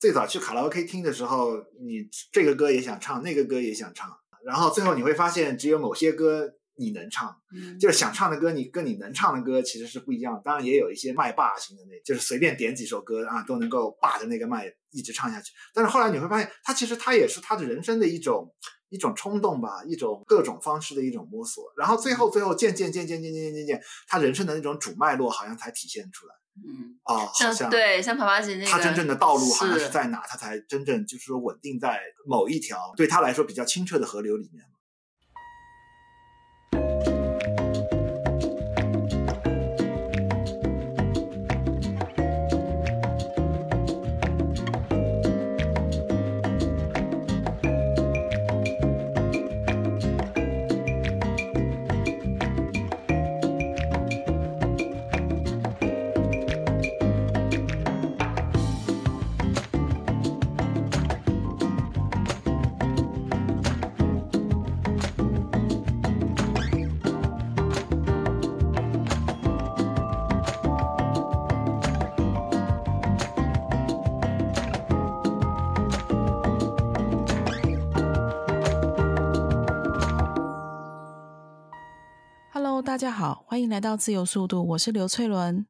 [0.00, 4.10] 最早去卡拉 OK 听的时候，你这个歌也想唱，那个歌也想唱，
[4.46, 10.40] 然后最后你会发现，只有某些歌你能唱，嗯，就是想唱的歌，你跟你能唱的歌其实是不一样的。
[10.42, 15.52] 当然也有一些麦霸型的那，就是随便点几首歌啊，都能够霸着那个麦一直唱下去。
[15.74, 18.50] 但是后来你会发现，他其实他也是他的人生的一种
[18.88, 21.62] 一种冲动吧，一种各种方式的一种摸索。
[21.76, 26.34] 然后最后最后渐渐渐渐渐渐渐渐渐，他人生的那种主脉络好像才体现出来。
[26.66, 30.22] 嗯，啊，好像对，像帕帕吉那个，他真正的道路好像是是在哪？
[30.28, 34.64] 他才真正就是说稳定在某一条对他来说比较清澈的河流里面。
[83.00, 85.66] 家好，欢迎来到自由速度，我是刘翠伦。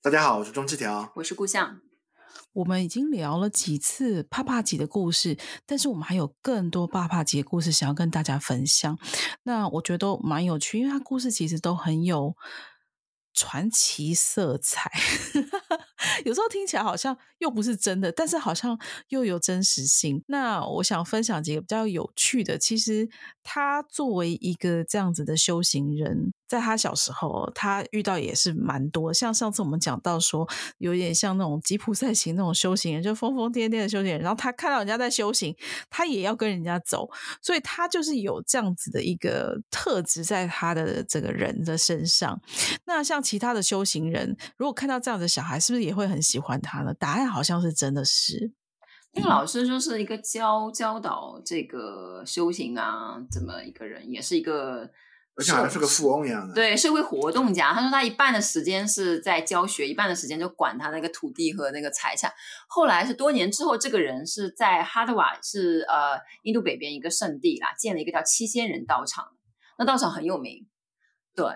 [0.00, 1.82] 大家好，我是钟志条，我是顾相。
[2.54, 8.98] 我们已经聊了几次帕帕吉的故事，但是我们还有更多帕帕吉的故事想要跟大家分享。
[9.42, 12.34] 那我觉得都蛮有趣，因为他故事其实都很有
[13.34, 14.90] 传奇色彩，
[16.24, 20.24] 有时候听起来好像又不是真的，但是好像又有真实性。
[20.26, 23.10] 那我想分享几个比较有趣的，其实
[23.42, 26.32] 他作为一个这样子的修行人。
[26.52, 34.20] 在他小时候，他遇到也是蛮多，像上次我们讲到说，有点像那种吉普赛型那种修行人，就疯疯癫癫的修行人。
[34.20, 35.56] 然后他看到人家在修行，
[35.88, 37.08] 他也要跟人家走，
[37.40, 42.38] 所以他就是有这样子的一个特质在他的这个人的身上。
[42.84, 46.92] 那像其他的修行人，如果看到这样的小孩，是不是也会很喜欢他呢？
[46.92, 48.52] 答案好像是真的是，
[49.14, 54.90] 那个老师就是一个教教导这个修行啊，这么一个人，也是一个。
[55.34, 57.72] 而且好像是个富翁一样的，对，社会活动家。
[57.72, 62.30] 他说他一半的时间是在教学，一半的时间就管他那个土地和那个财产。
[62.68, 69.28] 后来是多年之后，这个人是在哈德瓦，是呃印度北边一个圣地啦，建了一个叫七仙人道场。
[69.78, 70.66] 那道场很有名，
[71.34, 71.46] 对。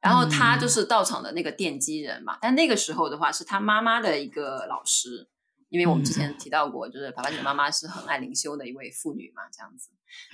[0.00, 2.36] 然后他就是道场的那个奠基人嘛。
[2.36, 5.28] 嗯、但那个时候的话，是他妈妈的一个老师。
[5.68, 9.90] 因为我们之前提到过，就是帕帕吉的妈妈是很爱灵修的一位妇女嘛，这样子，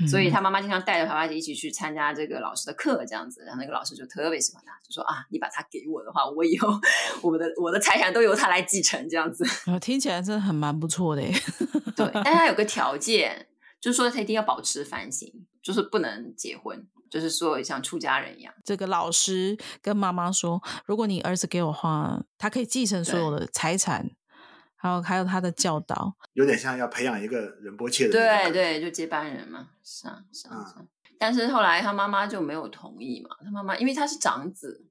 [0.09, 6.69] 所以他妈妈经常带着帕帕吉一起去参加这个老师的课，这样子，然后那个老师就特别喜欢他，就说啊，你把他给我的话，我以后
[7.23, 9.45] 我的我的财产都由他来继承，这样子。
[9.81, 11.33] 听起来真的很蛮不错的耶。
[11.97, 13.47] 对，但他有个条件，
[13.81, 15.31] 就是说他一定要保持反省，
[15.63, 18.53] 就是不能结婚，就是说像出家人一样。
[18.65, 24.11] 这个老师跟妈妈说，如果你儿子给我的话，他可以继承所有的财产。
[24.83, 30.85] 还有还有他的教导，有点像要培养一个仁波切的，对对，就接班人嘛，是啊是啊，是啊。
[31.21, 34.85] 但是后来他妈妈就没有同意嘛，他妈妈因为他是长子，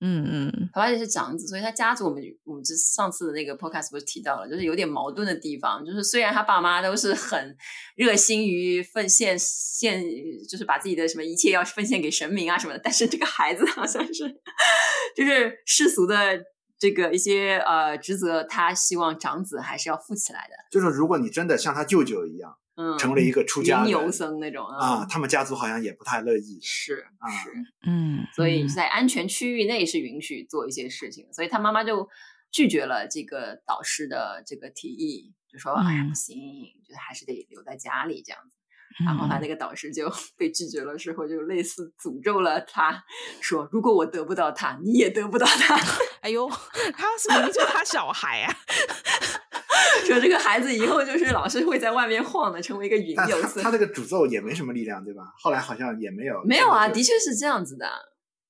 [0.00, 7.56] 嗯嗯，他爸也是长子，所以他家族我们我们这上次的那个 podcast 不是提到了，就是有点矛盾的地方，就是虽然他爸妈都是很
[7.96, 10.04] 热心于奉献献，
[10.46, 14.28] 就是把自己的什么一切要奉献给神明啊什么的，但是这个孩子好像是
[15.16, 16.44] 就是世俗的。
[16.80, 20.54] 这个一些呃职责，他希望长子还是要负起来的。
[20.70, 26.58] 就是如果你真的像他舅舅一样，嗯，成为一个出家牛僧那种啊，他们家族好像也不太乐意。
[26.62, 27.52] 是啊，是，
[27.86, 32.08] 嗯，所以在安全区域内是允许做一些事情，所以他妈妈就
[32.50, 36.34] 拒绝了这个导师的这个提议，就说：“哎呀，不行，
[36.82, 38.56] 觉得还是得留在家里这样子。”
[39.04, 43.04] 然后他那个导师就 被拒绝了之后，就类似诅咒了他，
[43.42, 45.76] 说：“如果我得不到他，你也得不到他。”
[46.20, 46.48] 哎呦，
[46.94, 48.54] 他是明明就是他小孩啊！
[50.06, 53.62] 说这个孩子以后就是老是会在外面晃的，成为一个云游僧。
[53.62, 55.22] 他那个诅咒也没什么力量，对吧？
[55.38, 56.42] 后来好像也没有。
[56.44, 57.88] 没有啊，的确是这样子的。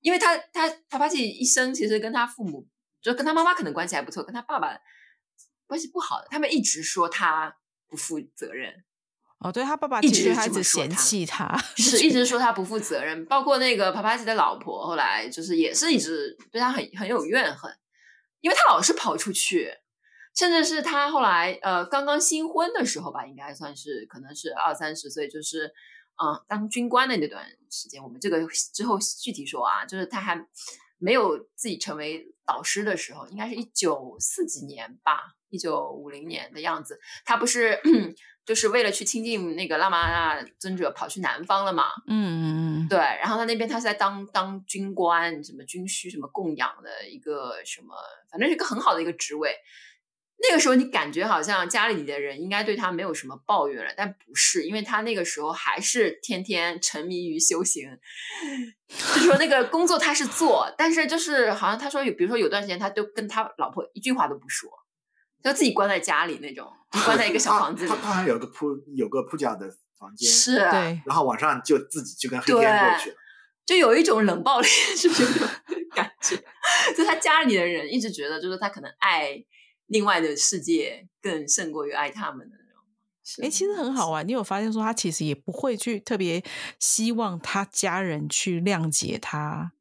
[0.00, 2.66] 因为他他他发现一生其实跟他父母，
[3.02, 4.68] 就跟他妈妈可能关系还不错，跟他爸爸
[5.66, 7.54] 关系不好的，他们一直说他
[7.88, 8.72] 不负责任。
[9.40, 13.24] 哦，对他爸爸其实还一直嫌弃他， 是 一直说他不负责任。
[13.24, 17.74] 包括那个帕帕吉的老婆，后来就是也是一直对他很很有怨恨，
[18.40, 19.72] 因为他老是跑出去，
[20.36, 25.68] 甚至是他后来呃刚刚新婚的时候吧，应该算是可能是二三十岁，就是
[26.22, 30.38] 嗯、呃、当军官的那段时间，我们这个之后具体说啊，就是他还
[30.98, 35.22] 没有自己成为导师的时候，应该是一九四几年吧。
[35.52, 37.82] 一九五零年的样子，他不是
[38.46, 41.84] 就是为了去亲近那个拉玛那尊者，跑去南方了嘛？
[42.06, 42.44] 嗯嗯
[42.82, 42.98] 嗯，对。
[42.98, 47.94] 然后他那边他是在当当军官，什么军需什么供养的一个什么，
[48.30, 49.54] 反正是一个很好的一个职位。
[50.42, 57.98] 那个时候你感觉好像家里的人应该对他没有什么抱怨了，但不是，因为他那个时候还是天天沉迷于修行。
[58.88, 64.70] 就是说那个工作他是做，但是就是好像他说有，比如说有段时间他都跟他老婆一句话都不说，
[65.42, 66.70] 就自己关在家里那种，
[67.04, 67.88] 关在一个小房子里。
[67.88, 71.02] 他他好像有个铺有个铺脚的房间，是，对。
[71.06, 73.16] 然后晚上就自己就跟黑天过去了，
[73.66, 75.24] 就有一种冷暴力 是不是
[75.94, 76.36] 感觉？
[76.96, 79.44] 就他家里的人一直觉得，就是他可能爱。
[79.92, 83.44] 另外的世界更胜过于爱他们的那种。
[83.44, 84.24] 哎，其实很好玩。
[84.24, 86.44] 你有发现说，他其实也不会去特别
[86.78, 89.72] 希望他家人去谅解他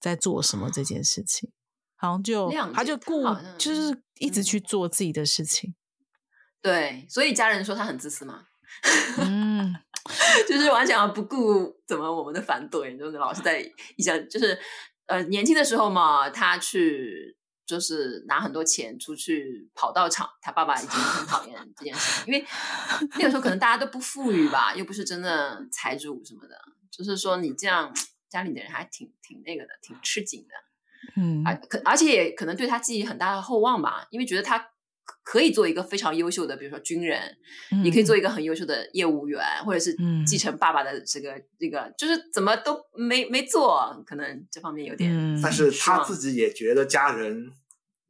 [0.00, 1.50] 在做什么这件事情，
[1.98, 3.22] 好像就他就顾
[3.58, 5.74] 就是一直去做自己的事情。
[6.62, 8.46] 对，所以家人说他很自私嘛。
[9.18, 9.74] 嗯，
[10.48, 13.60] 就是完全不顾怎么我们的反对，就是老是在
[13.96, 14.58] 一想，就是
[15.06, 17.36] 呃年轻的时候嘛，他去。
[17.68, 22.46] 就是拿很多钱出去跑道场，他爸爸已经很讨厌这件事情，因为
[23.18, 26.58] 那个时候可能大家都不富裕吧，又不是真的财主什么的，
[26.90, 27.94] 就是说你这样
[28.30, 30.54] 家里的人还挺挺那个的，挺吃紧的，
[31.18, 34.64] 嗯，而可而且也可能对他寄予很大的厚望吧，因为觉得他
[35.24, 37.36] 可以做一个非常优秀的，比如说军人，
[37.82, 38.16] 你、嗯、可以做。
[38.16, 47.50] 一个很优秀的业务员，或者是继承爸爸的这个这个，就是怎么都没没做，可能这方面有点、嗯，但是他自己也觉得家人。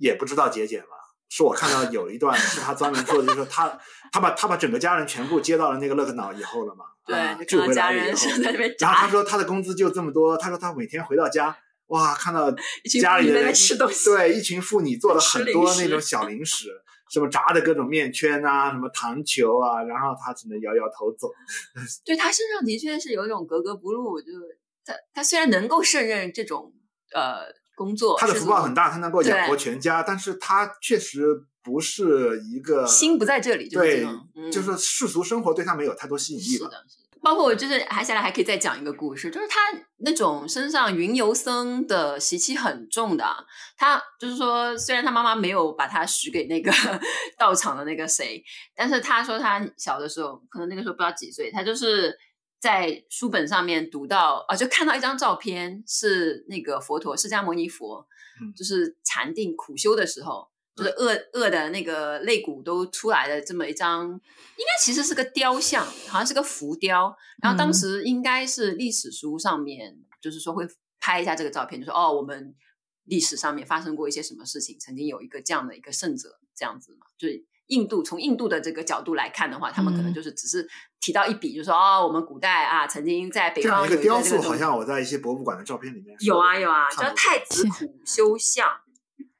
[0.00, 0.94] 也不知道节俭嘛，
[1.28, 3.76] 是我看到有一段是他专门做的，就是他
[4.12, 8.30] 他把他把整个家人全部接到了那个勒克瑙以后了嘛，对，住回来了以后，
[8.78, 11.58] 然后他说他的工资就这么多，他说他每天回到家，
[11.88, 12.50] 哇，看到
[13.00, 16.68] 家里的人吃东西，对，一群妇女做了很多那种小零食，
[17.10, 21.28] 什么炸的各种面圈啊，什么糖球啊，然后他只能摇摇头走。
[22.04, 24.26] 对，他身上的确是有一种格格不入，就
[24.84, 26.72] 他他虽然能够胜任这种
[27.14, 27.58] 呃。
[27.78, 34.04] 工作，他的福报很大，他能够养活全家，但是他确实不是一个心不在这里，就、对、
[34.34, 36.64] 嗯，就是世俗生活对他没有太多吸引力吧。
[36.64, 36.84] 是的，
[37.22, 39.58] 包括我就是还下来还可以再讲一个故事，就是他
[39.98, 43.24] 那种身上云游僧的习气很重的，
[43.76, 46.72] 他就是说，虽然他妈妈没有把他许给那个
[47.38, 48.42] 道场的那个谁，
[48.74, 52.18] 但是他说他小的时候，可能那个时候不知道几岁，他就是。
[52.60, 58.04] 在书本上面读到啊，就看到一张照片，是那个佛陀释迦牟尼佛，
[58.42, 67.14] 嗯、就是禅定苦修的时候，就是饿饿的那个肋骨都出来的这么一张，应该其实是个雕像，好像是个浮雕。
[67.42, 70.66] 然后当时应该是历史书上面，就是说会
[71.00, 72.54] 拍一下这个照片，就说哦，我们
[73.04, 77.44] 历史上面发生过一些什么事情，曾经有一个这样的一个圣者，这样子嘛，就是。
[77.68, 80.66] 印度从印度的这个角度来看的话，他们可能就是只是
[81.02, 88.66] 提到一笔，就说、嗯、哦，我们古代啊，曾经在北方有一个雕塑，好像我在一些博物馆的照片里面有啊有啊，叫太子苦修像。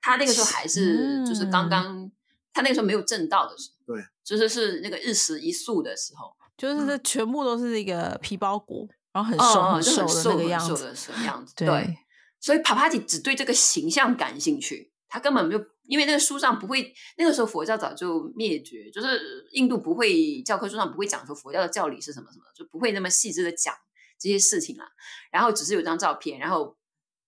[0.00, 2.12] 他那个时候还是就是刚刚、嗯，
[2.53, 11.99] 他那个时候没有正道的时候，对，就是是那个日食一宿的时候，就是这全部都是一个皮包骨，然后很瘦、哦、很瘦的那个样子，瘦的样子对，对。
[12.41, 15.65] 所以帕帕吉只对这个形象感兴趣，他根本没有。
[15.89, 23.75] 因为那个书上不会，那个时候佛教早就灭绝，就是印度不会教科书上不会讲说佛教的教理是什么什么，就不会那么细致的讲
[24.19, 24.85] 这些事情了。
[25.33, 26.76] 然后只是有张照片，然后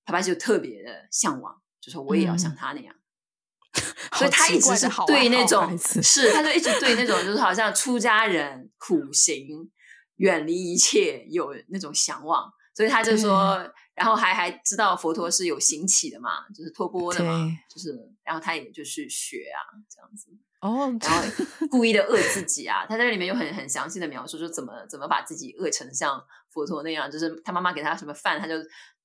[0.04, 2.94] 帕帕就特别的向往，就说我也要像他那样。
[3.72, 9.70] 嗯、所以他一直是对那种是，他就一直对那种就是好像出家人苦行，
[10.16, 13.72] 远离一切有那种向往，所以他就说。
[13.92, 17.94] 然后还还知道佛陀是有行起的嘛，就是托钵的嘛，就是
[18.24, 19.60] 然后他也就是学啊
[19.90, 20.28] 这样子
[20.62, 21.22] 哦，然后
[21.70, 26.18] 故意的饿自己啊，他在这里面有很很详细的描述，说怎么怎么把自己饿成像
[26.52, 28.54] 佛陀那样，就是他妈妈给他什么饭，他就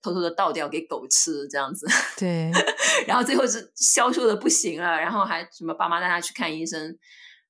[0.01, 1.87] 偷偷的倒掉给狗吃这样子，
[2.17, 2.51] 对，
[3.07, 6.81] 然后最后是消瘦的不行了，然后还什么爸妈带他去看医生，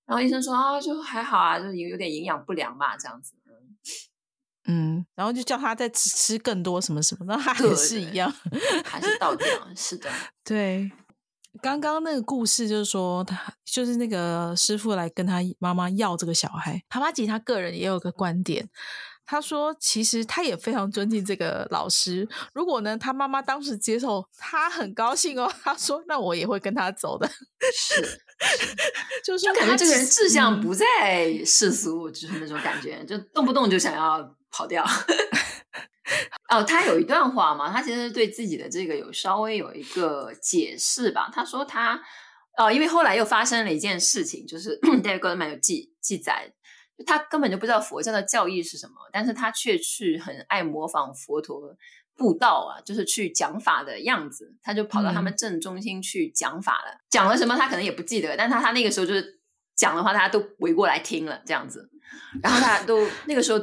[0.05, 3.33] 然后医生说啊就还好啊，就有有点营养不良吧这样子。
[4.67, 10.09] 嗯，然后就叫他再吃吃更多什么什么，那他也是一样，对对对还是倒掉，是的，
[10.43, 10.91] 对。
[11.61, 16.81] 刚刚那个故事就是说，他就是那个师傅来跟他妈妈要这个小孩。
[16.89, 18.67] 帕帕吉他个人也有个观点，
[19.25, 22.27] 他说其实他也非常尊敬这个老师。
[22.53, 25.51] 如果呢，他妈妈当时接受，他很高兴哦。
[25.63, 27.27] 他说：“那我也会跟他走的。”
[27.73, 28.21] 是，
[29.25, 34.35] 就是感觉这个人志向不在世俗，嗯，就是那种感觉，就动不动就想要。
[34.57, 34.85] 跑掉
[36.47, 41.29] 哦，他有一段话嘛，他其实对自己的这个有稍微有一个解释吧。
[41.29, 42.01] 他说他
[42.57, 46.53] 哦，因为后来又发生了一件事情，就是 David Goldman 有记记载，
[47.05, 51.75] 他根本就不知道佛教的教义是什么，但是他却去很爱模仿佛陀
[52.15, 59.39] 布道啊，就是去讲法的样子，他就跑到他们正中心去讲法了，嗯、讲了什么他可能也不记得，但他他那个时候就是
[59.75, 61.89] 讲的话，大家都围过来听了这样子，
[62.41, 63.59] 然后大家都那个时候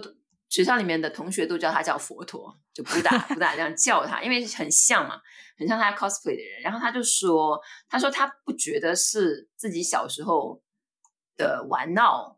[0.48, 5.20] 学校里面的同学都叫他叫佛陀，就不打不打这样叫他，因为很像嘛。
[5.58, 10.60] 很像他 cosplay 的人，然后他就说：“他说他不觉得是自己小时候
[11.36, 12.36] 的玩闹，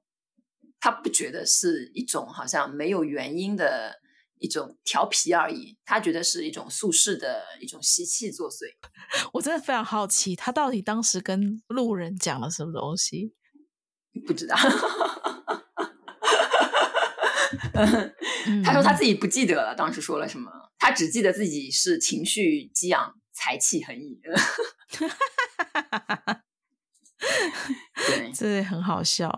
[0.85, 4.03] 他不觉得是一种好像没有原因的
[4.39, 8.67] 一种调皮而已，他觉得是一种宿世的一种习气作祟。
[9.33, 13.33] ”我真的非常好奇，他到底当时跟路人讲了什么东西？
[14.27, 14.55] 不知道。
[18.63, 20.51] 他说他自己不记得了，当时说了什么。
[20.79, 24.21] 他只记得自己是情绪激昂、才气横溢。
[28.17, 29.31] 对，这很好笑。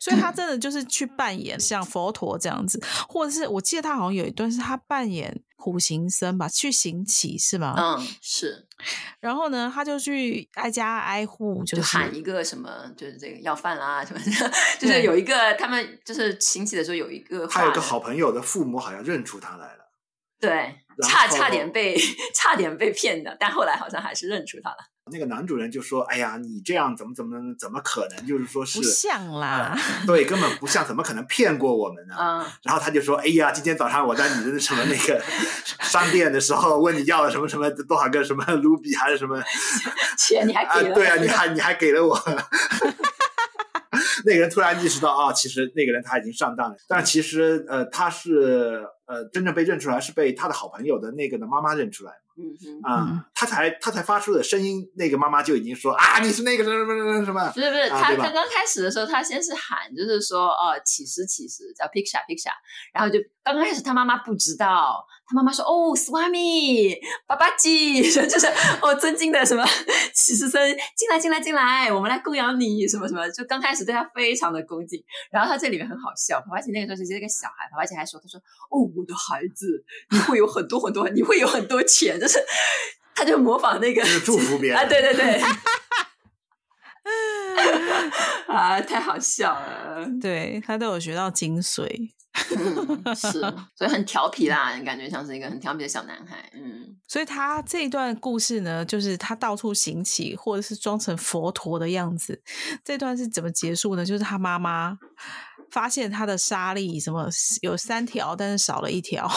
[0.00, 7.74] 所以他真的就是去扮演像佛陀这样子，或者是我记得他好像有一段是他扮演苦行僧吧，去行乞是吗？
[7.76, 8.66] 嗯，是。
[9.20, 19.88] 然后呢，他就去挨家挨户，就是、就喊一个什么，就是这个要饭啦什么的， 就是有一个他们就是行乞的时候有一个，他有个好朋友的父母好像认出他来了。
[20.40, 21.98] 对，差差点被
[22.32, 24.76] 差点被骗的，但后来好像还是认出他了。
[25.12, 28.26] 那个男主人就说：“哎呀，你这样怎么怎么怎么可能？
[28.26, 35.22] 就是说是不像啦、呃，对，根本不像，怎么可能骗过我们呢？”嗯，然后他就说：“哎呀，今天早上我在你的什么那个
[35.82, 39.42] 商店的时候，问你要了什么什么多少个什么卢比还是什么
[40.18, 40.90] 钱，你还给了？
[40.90, 42.18] 呃、对啊，你还你还给了我。
[44.24, 52.12] ”那个人突然意识到啊，其实那个人他已经上当了，但其实呃，他是呃，真正被认出来是被他的好朋友的那个的妈妈认出来。
[52.38, 57.50] 嗯嗯啊，他才他才发出的声音，那个妈妈就已经说啊，你是那个什么什么什么什么？
[57.50, 62.54] 不是不是，他他刚开始的时候，他先是喊，就是说哦，起司起司，叫 picture picture，
[62.94, 68.46] 然后就刚刚开始他妈妈不知道，他妈妈说哦，Swami，爸爸鸡， 就是
[68.80, 69.62] 哦，尊敬的什么
[70.14, 70.60] 乞食僧，
[70.96, 82.18] 进来进来进来，我们来供养你，什么什么，就刚开始对他非常的恭敬，然后他这里面很好笑，爸爸鸡那个时候是一个小孩，爸爸鸡还说，他说哦，我的孩子，你会有很多很多，你会有很多钱。
[82.20, 82.42] 就是，
[83.14, 84.78] 他就模仿那个祝福别人。
[84.80, 85.40] 啊，对对对，
[88.48, 92.10] 啊，太好笑了，对他都有学到精髓，
[92.56, 93.40] 嗯、 是，
[93.74, 102.42] 所以很调皮啦，你感觉像是一个很调皮的小男孩，嗯，所以他这一段故事呢，就是他到处行乞，或者是装成佛陀的样子，
[102.84, 104.04] 这段是怎么结束呢？
[104.04, 104.98] 就是他妈妈
[105.70, 107.28] 发现他的沙粒什么
[107.60, 109.30] 有三条，但是少了一条。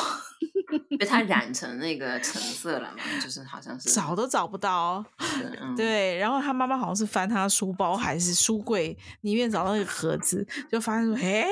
[0.97, 5.03] 被他染成那个橙色了嘛，就是好像是找都找不到，
[5.61, 6.17] 嗯、对。
[6.17, 11.45] 然后他妈妈好像是翻他书包还是书柜里面找到一个盒子，就发现说：“哎，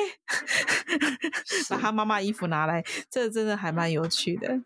[1.70, 4.62] 把他妈妈衣服拿来。”这真的还蛮有趣的。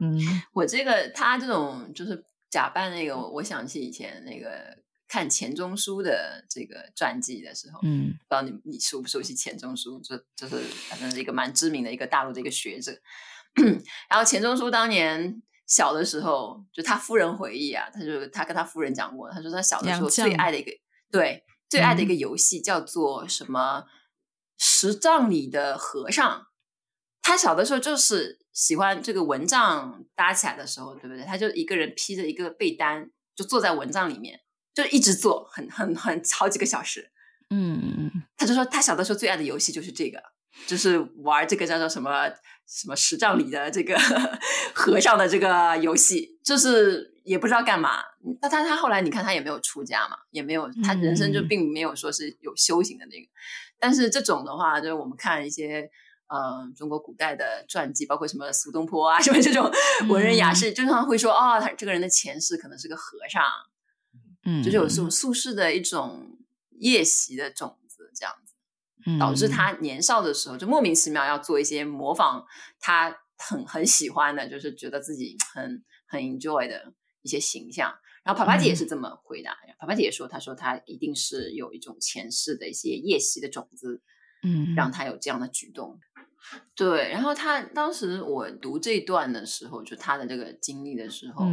[0.00, 0.18] 嗯，
[0.52, 4.76] 我这个他这种就是假扮那个，我想起以前那个
[5.08, 10.00] 看钱钟书的这个传记的时候，嗯，不知道你你熟不熟悉钱钟书？
[10.04, 12.92] 这就是反正是一个蛮知名的一个大陆的一个学者。
[14.08, 20.70] 然后钱钟书当年小的时候，就他夫人回忆啊，他就他跟他夫人讲过，他说他小的时候最爱的一个
[21.10, 23.84] 对最爱的一个游戏叫做什么
[24.58, 26.46] 十丈里的和尚。
[27.22, 31.24] 他小的时候就是喜欢这个蚊帐搭起来的时候，对不对？
[31.24, 37.10] 他就一个人披着一个被单，就坐在蚊帐里面，就一直坐，很很很好几个小时。
[37.50, 40.22] 嗯嗯，他就说他小的时候最爱的游戏就是这个。
[40.66, 42.28] 就是玩这个叫做什么
[42.66, 43.96] 什么十丈里的这个
[44.74, 48.00] 和尚的这个游戏，就是也不知道干嘛。
[48.40, 53.22] 那他他后来你看他也没有出家嘛，也没有他人生就并没有说是有修行的那个。
[53.22, 53.34] 嗯、
[53.78, 55.88] 但是这种的话，就是我们看一些
[56.76, 59.70] 中国古代的传记，包括什么苏东坡啊什么这种
[60.08, 63.42] 文人雅士，经常、嗯、会说哦，他这个人的前世可能是个和尚，
[64.44, 66.36] 嗯，就是有这种宿世的一种
[66.80, 67.78] 夜袭的种。
[69.20, 72.44] 导致他年少的时候就莫名其妙要做一些模仿
[72.80, 77.94] 他很很喜欢的，就是觉得自己很很 enjoy 的一些形象。
[78.24, 84.02] 然后帕帕姐也是这么回答，帕帕姐也说，她说她一定是有一种前世的一些夜袭的种子，
[84.42, 86.00] 嗯，让她有这样的举动。
[86.74, 91.46] 对，然后她当时我读这一段的时候，就她的这个经历的时候，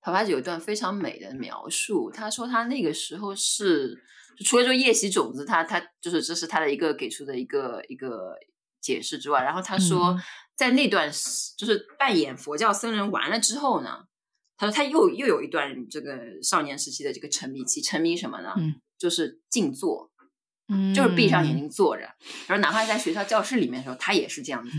[0.00, 4.00] 帕帕姐有一段非常美的描述，她说她那个时候是。
[4.44, 8.34] 除了说夜袭种子，他他就是这是他的一个给出的一个一个
[8.80, 10.18] 解释之外，然后他说，
[10.56, 11.10] 在那段
[11.56, 14.04] 就是扮演佛教僧人完了之后呢，
[14.56, 18.54] 他说他又又有一段这个少年时期的这个沉迷期，沉迷什么呢？
[18.56, 20.10] 嗯，就是静坐，
[20.68, 22.02] 嗯，就是闭上眼睛坐着，
[22.46, 24.70] 然后哪怕在学校教室里面的时候，他也是这样子。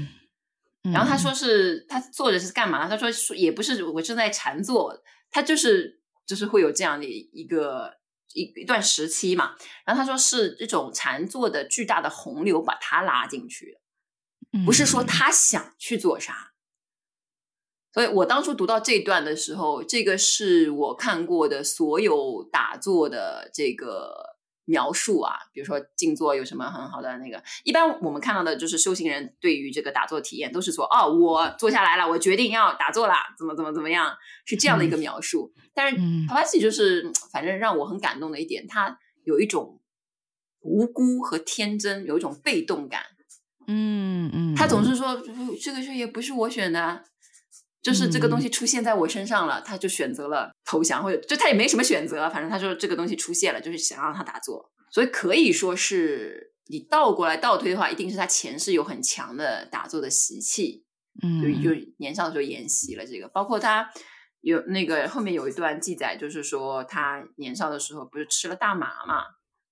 [0.91, 2.89] 然后他说是他坐着是干嘛？
[2.89, 7.93] 他说也不是我正在禅坐，他就是就是会有这样的一个
[8.33, 9.55] 一一段时期嘛。
[9.85, 13.77] 然后他说是这种禅坐的巨大的洪流把他拉进去
[14.51, 16.53] 的，不是说他想去做啥。
[17.93, 24.32] 所以我当初读到这段的时候，这个是我看过的所有打坐的这个。
[24.65, 27.43] 描述啊，比如说静坐有什么很好的那个？
[27.63, 34.15] 一般我们看到的就是修行人对于这个打坐体验都是说，哦，我坐下来了，我决定要打坐啦，怎么怎么怎么样，
[34.45, 35.53] 是这样的一个描述。
[35.57, 39.81] 嗯、但是帕帕吉就是，反正让我很感动的一点，他有一种
[40.61, 43.03] 无辜和天真，有一种被动感。
[43.67, 45.21] 嗯嗯，他总是说，
[45.61, 47.03] 这个事也不是我选的。
[47.83, 60.85] 就是这个东西出现在我身上了，嗯、他就选择了投降，或者就他也没什么选择，反正他说这个东西出现了，就是想让他打坐，所以可以说是你倒过来倒推的话，一定是他前世有很强的打坐的习气，
[61.21, 61.69] 嗯，就。
[61.69, 63.89] 就年少的时候研习了这个，包括他
[64.39, 69.23] 有那个后面有一段记载，就是说他年少的时候不是吃了大麻嘛，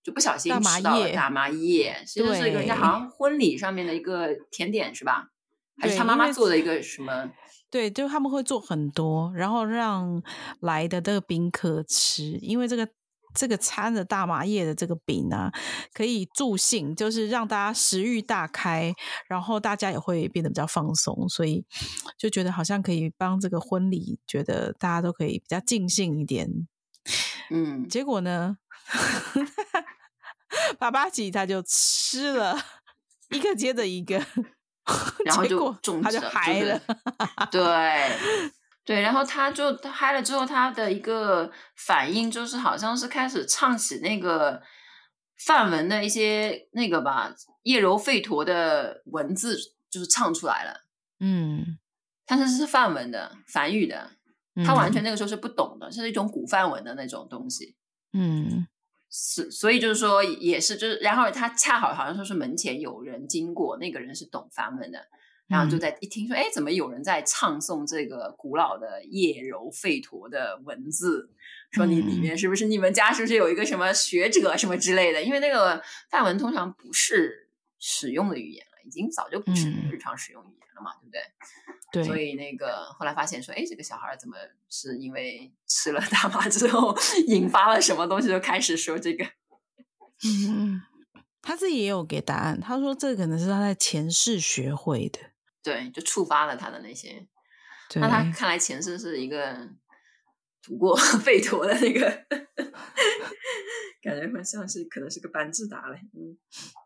[0.04, 5.30] 就不小心吃到了大麻叶，其实是一个人家好像婚礼上面的一个甜点是吧？
[5.78, 7.32] 还是他妈妈做的一个什么？
[7.72, 10.22] 对，就他们会做很多，然后让
[10.60, 12.86] 来的这个宾客吃，因为这个
[13.34, 15.50] 这个掺着大麻叶的这个饼啊，
[15.94, 18.94] 可以助兴，就是让大家食欲大开，
[19.30, 21.66] 然后大家也会变得比较放松，所以
[22.18, 26.68] 就觉得好像可以帮这个婚礼，觉得大家都可以比较尽兴一点。
[27.50, 28.58] 嗯，结果呢，
[30.78, 32.58] 爸爸吉他就吃了
[33.30, 34.22] 一个接着一个。
[35.26, 36.82] 然后就中，他就嗨了，
[37.52, 37.62] 对
[38.84, 44.62] 对，然后他就他嗨了之后，他的一个反应就是好像是开始唱起那个
[45.46, 47.34] 范文的一些那个吧，
[47.64, 49.58] 叶柔吠陀的文字，
[49.90, 50.88] 就是唱出来了。
[51.20, 51.78] 嗯，
[52.26, 54.10] 但是是梵文的梵语的，
[54.66, 57.76] 他完全那个时候是不懂的，是一种古梵文的那种东西。
[58.14, 58.68] 嗯。
[59.14, 65.06] 是，所以就是说，也是就是，然后他恰好好像说是门前有人经过，那个人是懂梵文的，
[65.48, 71.30] 然后就在一听说，哎，怎么有人在唱诵这个古老的叶柔吠陀的文字？
[71.72, 75.22] 说你里面是不是你们家是不是有一个什么学者什么之类的？
[75.22, 81.22] 因为那个梵文通常不是使用的语言了，已经早就不是日常使用语言了嘛，对不对？
[81.92, 84.36] 对，所以那个后来发现说，哎，这个小孩怎么
[84.70, 86.96] 是因为吃了大麻之后
[87.28, 89.26] 引发了什么东西，就开始说这个。
[90.24, 90.82] 嗯，
[91.42, 95.20] 他自己也有给答案，他说这可能是他在前世学会的，
[95.64, 97.28] 对，就触发了他的那些。
[97.96, 99.70] 那他看来前世是一个
[100.64, 102.10] 读过 吠陀的那个，
[104.02, 106.00] 感觉很像是可能是个班智达嘞。
[106.14, 106.38] 嗯，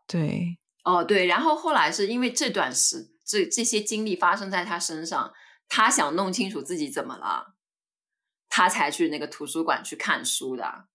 [0.08, 3.12] 对，哦对，然后后来是因为这段时。
[3.28, 5.34] 这这些经历发生在他身上，
[5.68, 7.56] 他想弄清楚自己怎么了，
[8.48, 10.86] 他才去那个图书馆去看书的。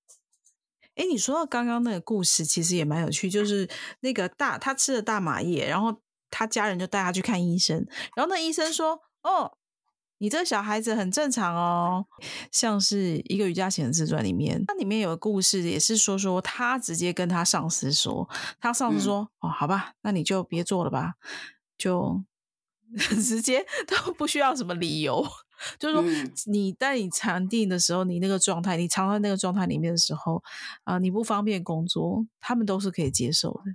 [0.95, 9.57] 哎，你说到刚刚那个故事，其实也蛮有趣，就是那个大他吃了大麻叶，然后他家人就带他去看医生，然后那医生说：“哦，
[10.21, 12.05] 你这个小孩子很正常哦。”
[12.53, 18.29] 像是一个瑜伽行的自传里面，它里面有个故事，也是说说他直接跟他上司说，
[18.59, 21.15] 他上司说：“嗯、哦，好吧，那你就别做了吧。”
[21.77, 22.23] 就
[22.93, 25.25] 直接都不需要什么理由，
[25.79, 26.03] 就是说
[26.45, 30.43] 你在你禅定的时候，你那个状态，你藏在那个状态里面的时候
[30.83, 33.71] 啊、呃，你不方便工作，他们都是可以接受的。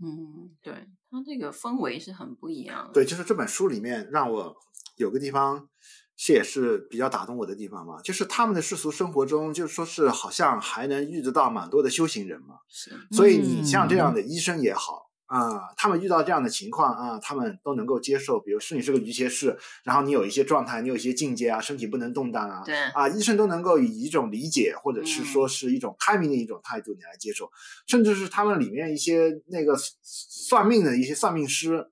[0.00, 0.74] 嗯，对，
[1.10, 2.92] 他这个氛围是很不一样的。
[2.92, 4.56] 对，就是这本书里面让我
[4.98, 5.68] 有个地方
[6.16, 12.56] 是也是比较打动我的地方嘛，就是他们的世俗生活中，就是说是好像还能遇得到蛮多的修行人嘛。
[12.68, 15.04] 是，所以你像这样的医生也好。
[15.04, 18.40] 嗯啊，他们遇到这样的情况啊，他们都能够接受。
[18.40, 27.52] 比如说你是个瑜伽士，然后你有一些状态，你有一些境界啊，身体不能动弹啊，对啊，医生都能够以一种理解或者是说是一种开明的一种态度你来接受，嗯、
[27.88, 31.90] 甚至是他们里面一些那个算命的一些算命师，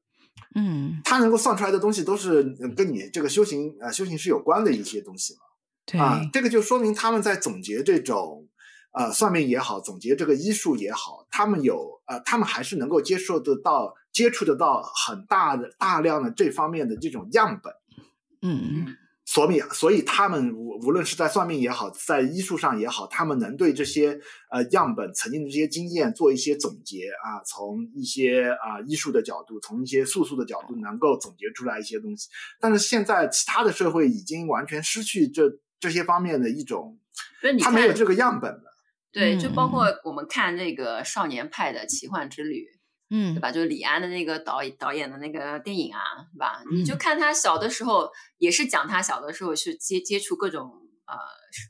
[0.57, 2.43] 嗯，他能够算出来的东西都是
[2.75, 5.41] 跟你这个修行呃修行是有关的一些东西嘛，
[5.85, 8.49] 对啊，这个就说明他们在总结这种。
[8.99, 17.75] 呃，算命也好，总结这个医术也好，他们有呃，他们还是能够接受得到、接触得到很大的、大量的这方面的这种样本。
[18.41, 18.97] 嗯嗯，
[19.29, 24.21] 所以，所以他们无无论是在算命也好，在医术上也好，他们能对这些
[24.53, 32.29] 呃样本曾经的这些经验做一些总结啊，从一些啊、呃、医术的角度，从一些术数的角度，能够总结出来一些东西。
[32.61, 35.43] 但是现在，其他的社会已经完全失去这
[35.81, 36.97] 这些方面的一种，
[37.61, 38.63] 他没有这个样本了。
[39.13, 42.65] 对，就包括我们看那个少年派的奇幻之旅，
[43.11, 43.53] 嗯，对吧？
[43.53, 46.01] 就是李安的那个导导演的那个电影啊，
[46.33, 46.63] 是吧？
[46.71, 50.71] 你就看他小的时候，也是讲他小的时候是接接触各种
[51.07, 51.15] 呃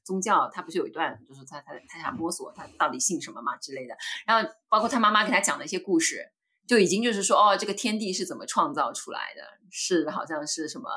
[0.04, 3.96] 宗教，他不是有一段就是他他他想摸索他到底信什么嘛之类的，
[4.26, 6.30] 然后包括他妈妈给他讲的一些故事，
[6.66, 10.90] 就已经就是说哦，这个天地是怎么创造出来的，是好像是什么。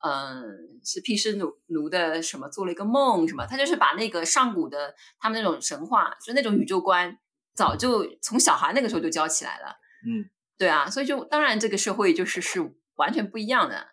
[0.00, 3.46] 嗯，是毗湿奴奴的什么做了一个梦什么？
[3.46, 7.18] 他就是把那个上古的他们那种神话，就那种宇宙观，
[7.56, 9.78] 早就从小孩那个时候就教起来了。
[10.06, 12.60] 嗯，对啊，所以就当然这个社会就是是
[12.96, 13.88] 完全不一样的。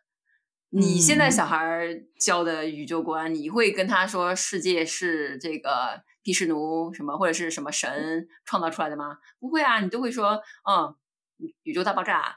[0.70, 1.88] 你现在小孩
[2.20, 9.18] 教的宇宙观，嗯、你会跟他说世界是这个毗湿奴什么或者是什么神创造出来的吗？
[9.40, 10.96] 不会啊，你都会说，嗯，
[11.64, 12.36] 宇宙大爆炸。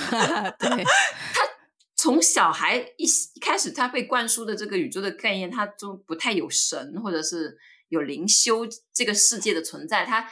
[0.58, 1.52] 对，他。
[1.94, 7.56] 从小孩一一开始，他被灌输的这个宇宙的概念，他就不太有神，或者是
[7.92, 10.04] 有灵修这个世界的存在。
[10.06, 10.26] 它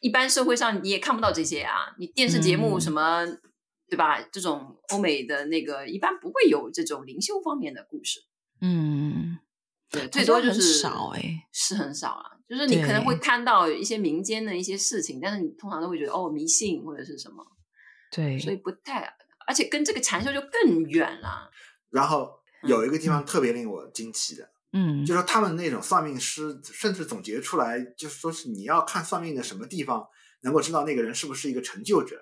[0.00, 3.40] 一般社会上你也看不到这些啊，你电视节目什么，嗯、
[3.90, 4.20] 对吧？
[4.32, 8.20] 这种欧美的那个一般不会有这种灵修方面的故事。
[8.62, 9.38] 嗯，
[9.90, 12.24] 对，最多就是少哎，是很少啊。
[12.48, 17.44] 就是你可能会看到一些民间的一些事情，但是你通常都会觉得哦，迷信或者是什么。
[18.10, 19.14] 对，所以不太。
[19.46, 21.50] 而且跟这个禅修就更远了。
[21.90, 22.30] 然后
[22.64, 24.50] 有一个地方特别令我惊奇的，嗯，
[25.06, 30.06] 就说他们那种算命师甚至总结出来，就是说是你要看算命的什么地方，
[30.42, 32.20] 能够知道那个人是不是一个成就者。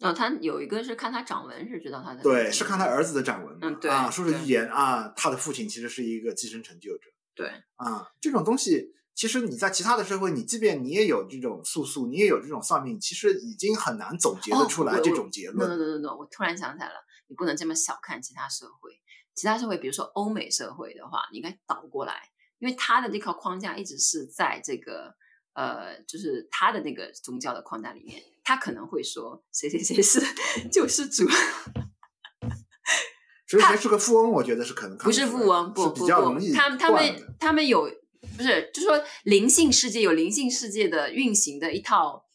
[0.00, 8.94] 哦，他有一个是看他掌纹是知道他的，对，是看他儿子的掌纹，嗯，对啊，说是预言啊，他的父亲其实是一个寄生成就者，对，啊，这种东西。
[9.14, 15.66] 其实你在其他的社会，你即便你也有这种素素，你也有这种算命，其实已经很难总结得出来这种结论。
[15.66, 18.92] 对对对对，我突然想起来了，你不能这么小看其他社会。
[19.36, 25.14] 其他社会，比如说欧美社会的话，你应该倒过来，因为他的这套框架一直是在这个
[25.52, 30.20] 呃，就是他的那个宗教的框架里面，他可能会说谁谁谁是
[30.72, 31.28] 救世 主，
[33.46, 37.88] 谁谁是个富翁，我觉得是可能不是富翁，不不不，他们他们他们有。
[38.36, 42.26] 不是，就是说灵性世界有灵性世界的运行的一套，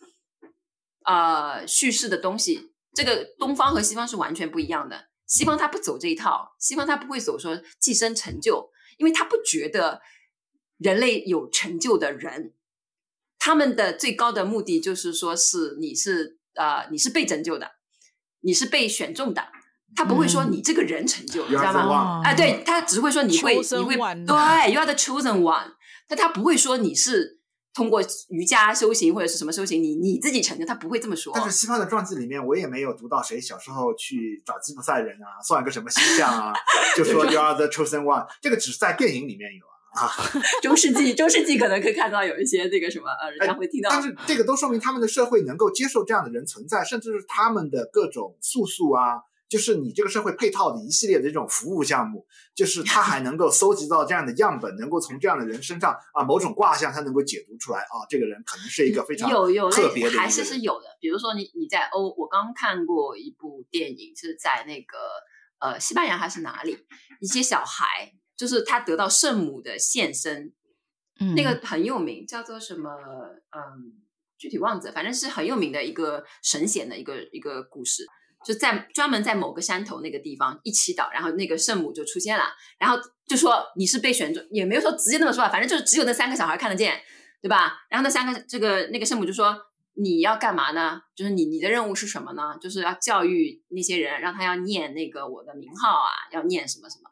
[1.04, 2.72] 呃，叙事的东西。
[2.94, 5.10] 这个东方和西方是完全不一样的。
[5.32, 10.02] 西方他不走这一套，西方他不会走说寄生成就，因为他不觉得
[10.78, 12.54] 人类有成就的人，
[13.40, 17.72] 他们的最高的目的就是说是你是呃你是被拯救的，
[18.42, 19.48] 你是被选中的。
[19.96, 22.22] 他不会说你这个人成就，嗯、知道吗？
[22.26, 25.76] 哎，对，他只会说你会你会对，You are the chosen one。
[26.10, 27.41] 但他不会说你是
[27.74, 31.32] 通过瑜伽修行或者是什么修行，你你自己成就，他不会这么说。
[31.34, 36.54] 但是西方的传记里面，我也没有读到谁小时候去找吉普赛人啊，算个什么星象啊，
[36.98, 38.28] 就说 You are the chosen one。
[38.42, 39.66] 这个只是在电影里面有
[40.00, 40.12] 啊。
[40.62, 43.90] 中世纪，中世纪可能可以看到有一些这个什么呃，人家会听到。
[43.90, 49.22] 但是这个都说明他们的社会能够接受这样的人存在，甚至是他们的各种素素啊。
[49.52, 60.86] 就是你这个社会配套的一系列的这种服务项目，就是他还能够搜集到这样的样本，能够从这样的人身上啊某种卦象，他能够解读出来啊，这个人可能是一个非常有有特别的，还是是有的。
[61.02, 64.98] 比如说你你在欧，我刚看过一部电影，是在那个
[65.60, 66.78] 呃西班牙还是哪里，
[67.20, 70.54] 一些小孩就是他得到圣母的现身，
[71.20, 72.90] 嗯，那个很有名，叫做什么
[73.52, 74.00] 嗯，
[74.38, 78.08] 具体忘记了，反正是很有名的一个神仙的一个一个故事。
[78.44, 82.46] 就在专门在某个山头那个地方一祈祷，然后那个圣母就出现了，
[82.80, 87.00] 然后就说你是被选中，也没有说直接那么说啊，反正就是只有那三个小孩看得见，
[87.42, 87.74] 对吧？
[87.90, 89.56] 然后那三个这个那个圣母就说
[89.94, 91.02] 你要干嘛呢？
[91.16, 92.58] 就是你你的任务是什么呢？
[92.60, 97.12] 就是要教育那些人，让他要念那个我的名号啊，要念什么什么。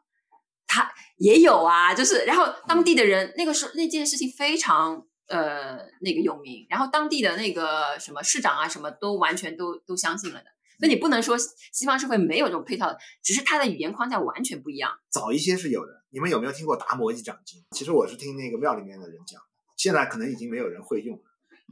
[0.66, 10.46] 他也有啊，就是然后当地的人那个时候那件事情非常呃那个有名，然后当地的那个什么市长啊什么都完全都都相信了的。
[10.80, 14.90] 所以你不能说西方社会没有这种配套的，只是它的语言框架完全不一样。
[15.10, 17.62] 早一些是有的，你们有没有听过达摩一掌经？
[17.72, 19.38] 其实我是听那个庙里面的人讲，
[19.76, 21.22] 现在可能已经没有人会用了。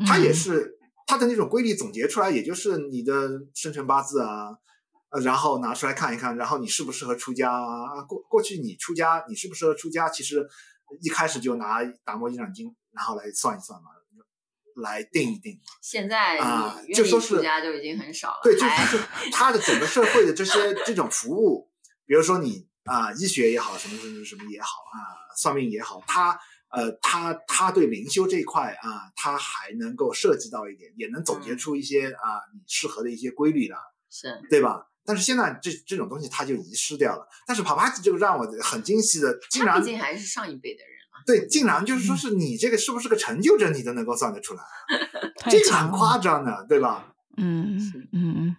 [0.07, 4.51] 它也是它的那种规律总结出来，也就是你的生辰八字啊，
[5.11, 8.03] 呃，然后拿出来看一看，然后你适不适合出家啊？
[8.07, 10.09] 过过去你出家，你适不适合出家？
[10.11, 10.47] 其实
[11.01, 13.89] 一开始就拿达摩一掌经，然后来算一算嘛。
[14.83, 15.59] 来定一定。
[15.83, 18.41] 现在啊，就说是家就已经很少了。
[18.43, 18.99] 对，就是
[19.33, 21.71] 他的整个社会的这些这种服务，
[22.07, 24.99] 比如说你啊，医学也好，什么什么什么也好啊，
[25.37, 26.39] 算命也好，他
[26.71, 33.77] 呃，他他对灵修这一块啊，他还能够涉及到一点，也能总结出一些啊，你适合的一些规律来，
[34.11, 34.87] 是，对吧？
[35.07, 37.27] 但是现在这这种东西它就遗失掉了。
[37.47, 40.98] 但是帕帕吉这个让我很惊喜的，竟然毕竟还是上一辈的人嘛。
[41.29, 44.63] 对，竟然就是说是你这个是不是个成就者，你都能够算得出来，
[45.51, 47.15] 这个很夸张的，对吧？
[47.37, 47.79] 嗯
[48.15, 48.57] 嗯嗯，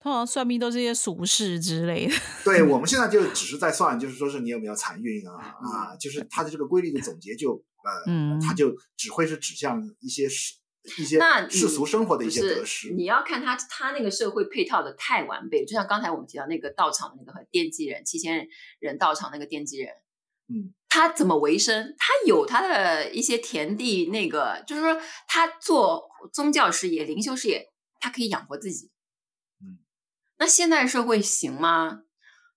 [0.00, 2.14] 通常算命都是一些俗事之类的。
[2.44, 10.54] 对，我们 现在就只是在算，就是说是你有没有财运啊啊，就是它的这个规律的总结就呃，嗯它就只会是指向一些世
[10.98, 12.92] 一些那世俗生活的一些得失。
[12.92, 18.46] 你要看他他那个社会配套的太完备，就像刚才我们提到那个道场的那个奠基人，七千
[18.78, 19.92] 人道场那个奠基人，
[20.48, 21.94] 嗯，他怎么维生？
[21.98, 27.64] 他有他的一些田地，那个就是说他做宗教事业、灵修事业，
[27.98, 28.90] 他可以养活自己。
[29.64, 29.80] 嗯，
[30.38, 32.00] 那现代社会行吗？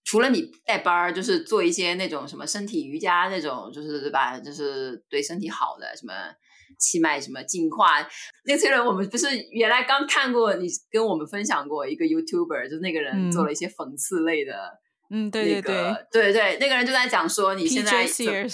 [0.03, 4.37] 除了你带班儿，就是做一些那种什么身体瑜伽那种，就是对吧？
[4.37, 6.13] 就是对身体好的什么
[6.77, 8.05] 气脉什么净化。
[8.43, 14.73] 那个崔伦，我们不是原来刚看过你跟我们分享过一个 YouTuber，就那个人做了一些讽刺类的、
[15.11, 18.49] 嗯，对对那个、对对对，那个人就在讲说你现在 PJ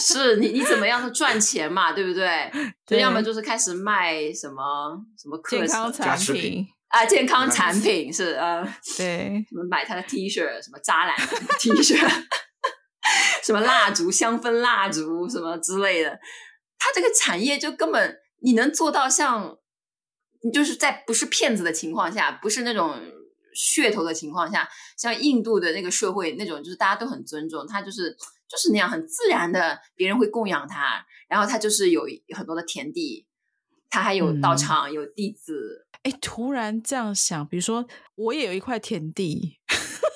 [0.00, 2.50] 是你你怎么样的赚钱嘛，对不对？
[2.98, 6.66] 要么就是开始卖什么什么健康产品。
[6.88, 8.62] 啊，健康产品是呃，
[8.96, 11.14] 对，什么买他的 T 恤，什么渣男
[11.60, 11.96] T 恤，
[13.44, 16.10] 什么蜡烛、香氛蜡烛什么之类的，
[16.80, 19.56] 他这个产业就根本你能做到像，
[20.52, 23.00] 就是在不是骗子的情况下，不是那种
[23.54, 28.16] 噱头的情况下，像印度的那个社会那种，就是大家都很尊重他，就是
[28.48, 33.26] 就是那样很自然的，别人会供养他，然后他就是有很多的田地，
[33.88, 35.86] 他还有道场，嗯、有弟子。
[36.02, 39.58] 哎，突然这样想，比如说我也有一块田地，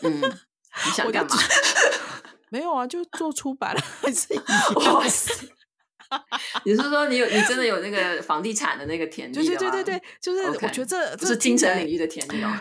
[0.02, 1.36] 嗯，你 想干嘛？
[2.50, 4.32] 没有啊，就做出版了，还是
[4.76, 5.48] 哇塞！
[6.64, 9.44] 你是说你有你真的有那个房地产的那个田地？
[9.44, 12.52] 对对对对对，就是我觉得.这是精神领域的田地哦。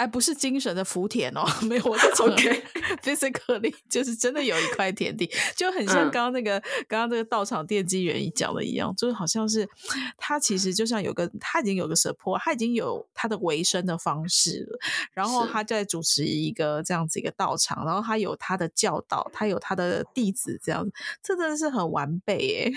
[0.00, 2.26] 哎，不是精神的福田哦， 没有我在讲
[3.04, 9.68] physically 就是真的有一块田地，就很像刚刚那个、嗯、刚刚这个道场奠基人讲的一样，就是好像是
[10.16, 14.78] 他其实就像有个他已经有个 support，他已经有他的维生的方式了，
[15.12, 22.72] 然后他在主持一个这样子一个道场，然后他有他的教导，他有他的弟子，这样子，这真的是很完备耶。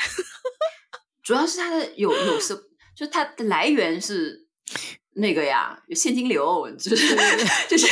[1.24, 2.54] 主要是他的有有是，
[2.94, 4.46] 就他的来源是。
[5.16, 7.18] 那个呀，有现金流，就是就是
[7.68, 7.88] 就是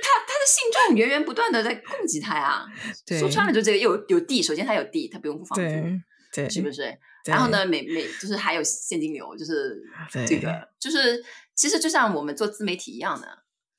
[0.00, 2.64] 他他的信众源源不断的在供给他呀。
[3.06, 6.00] 对说穿了就这个，有有地，首先他有地，他不用付房租，对，
[6.32, 6.82] 对是不是？
[7.24, 9.82] 对然后呢，每每就是还有现金流，就是
[10.26, 11.22] 这个，就是
[11.54, 13.26] 其实就像我们做自媒体一样的，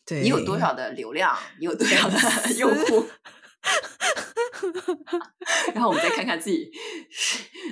[0.05, 2.17] 对你有多少的流量，你有多少的
[2.59, 3.07] 用户，
[5.73, 6.69] 然后我们再看看自己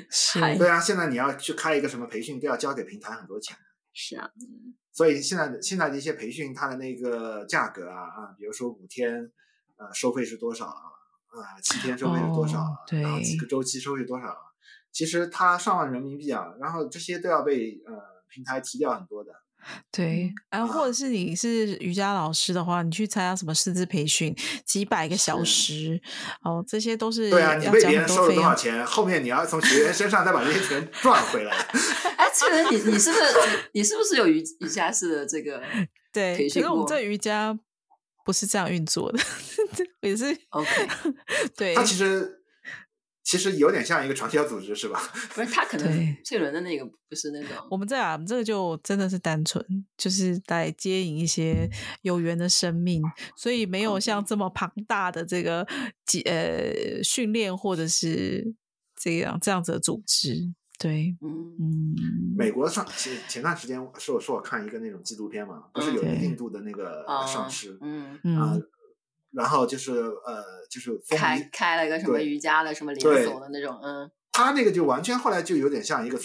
[0.10, 0.40] 是。
[0.58, 3.56] 对啊，现在你要去开一个什么培训，都要交给平台很多钱。
[4.00, 4.30] 是啊，
[4.94, 9.32] 所以现在的现在的一些培训，它的那个价格啊啊，比如说五天，
[9.76, 10.84] 呃，收费是多少啊？
[11.30, 12.78] 啊，七天收费是多少啊？
[12.88, 14.38] 对，然后几个周期收费多少啊？
[14.92, 17.94] 其实它上万人民币啊，然后这些都要被呃
[18.30, 19.32] 平台提掉很多的。
[19.92, 26.00] 对，然后或者是你是瑜伽老师的话，你去参加什么师资培训，几百个小时，
[26.44, 31.52] 哦，这些都是对啊，你被别人收了多少钱，后面你要从学员身上再把这些钱 赚回来。
[32.18, 33.24] 哎，其实你你是不是
[33.74, 35.62] 你是不是有瑜瑜伽式的这个
[36.14, 36.48] 对？
[36.56, 37.58] 因为我们这瑜伽
[38.24, 39.20] 不是这样运作的，
[40.02, 40.70] 也是 OK。
[41.56, 42.37] 对，他其实。
[43.28, 44.98] 其实有点像一个传销组织，是吧？
[45.36, 47.50] 不是，他可能翠伦的那个不是那种。
[47.70, 49.62] 我们这啊，我们这个就真的是单纯，
[49.98, 51.70] 就是来接引一些
[52.04, 53.04] 有缘的生命，
[53.36, 55.68] 所以没有像这么庞大的这个
[56.24, 58.56] 呃训练或者是
[58.96, 60.54] 这样这样子的组织。
[60.80, 61.96] 对，嗯嗯。
[62.38, 68.64] 美国上前前段时间是我说我看一个那种纪录片嘛，不是有个印度的那个上师，嗯嗯。
[69.38, 69.94] 然后就是
[70.26, 76.20] 呃，就是开开了一个什么瑜伽的什么连锁的那种，嗯，他那个就完全后来就有点像一个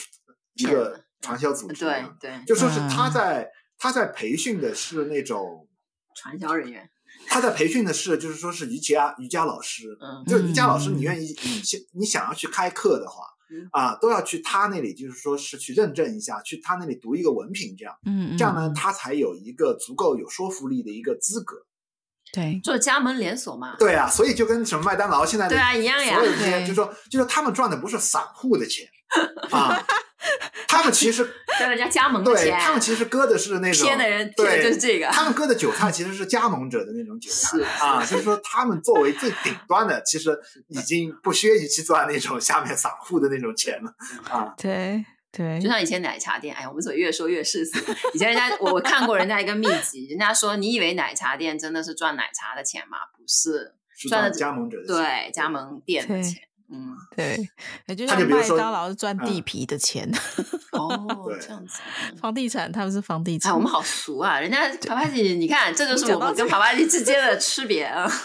[0.54, 3.10] 一个传销组织，对对，就说是他。
[3.10, 5.68] 在他在培训的是那种
[6.14, 6.88] 传销人员，
[7.26, 13.24] 他在培训的是就是说是瑜伽瑜伽老师，嗯，就瑜伽老师，你愿意你想你想要去开课的话，
[13.72, 21.56] 啊，都要去他那里，就是说是去认证一下，去他那里读一个文凭，这样，嗯，这样呢，他才有一个足够有说服力的一个资格。
[22.32, 23.76] 对，做加盟连锁嘛。
[23.78, 26.14] 对啊，所以就跟什么麦当劳现在的对啊一样呀。
[26.16, 28.86] 所有这些，就是说，就是他们赚的不是散户的钱
[29.50, 29.84] 啊，
[30.66, 31.22] 他们其实
[31.60, 32.46] 跟人家加盟的钱。
[32.46, 35.08] 对，他们其实割的是那种骗的人，对，就是这个。
[35.08, 40.34] 他们割的韭菜其实是加盟者的那种韭菜啊，就是说他们作为最顶端的，其实
[40.68, 43.92] 已经不屑于去赚那种下面散户的那种钱了
[44.30, 44.54] 啊。
[44.56, 45.04] 对。
[45.32, 47.78] 对，就像以前奶茶店，哎，我们怎么越说越世俗？
[48.12, 52.98] 以前人家我我看过人家一个秘籍，人家说，你以为奶茶店真的是赚奶茶的钱吗？
[53.16, 53.74] 不是，
[54.08, 56.42] 赚的加盟者的对加盟店的钱。
[56.74, 57.38] 嗯，对，
[57.86, 60.10] 也就像麦当劳是赚地皮的钱。
[60.72, 60.90] 哦，
[61.40, 61.80] 这样子，
[62.20, 63.50] 房地产他们是房地产。
[63.50, 68.10] 哎，我们好熟啊，人家帕帕吉，你看，这就是我们跟帕帕吉之间的区别啊。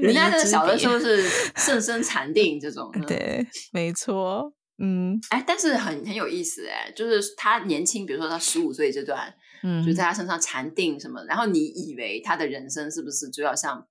[0.00, 13.86] 人家这个小的时候是 甚深禅定这种，对，没错，嗯，哎，但是很很有意思哎，就是他年轻，比如说他十五岁这段，嗯，就在他身上禅定什么，然后你以为他的人生是不是就要像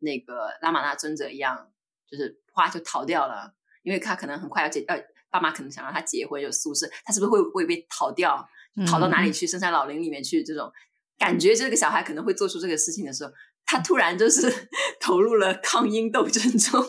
[0.00, 1.70] 那个拉玛那尊者一样，
[2.10, 3.54] 就是哗就逃掉了？
[3.82, 8.48] 因为他可能很快要结，呃，爸妈可能想让他结婚有宿舍，他是不是会会被逃掉，
[8.86, 9.46] 逃到哪里去？
[9.46, 10.42] 深山老林里面去？
[10.42, 10.72] 这种
[11.16, 13.32] 感觉，这个小孩可能会做出这个事情的时候。
[13.68, 14.68] 他突然就是
[15.00, 16.80] 投入了抗英斗争中，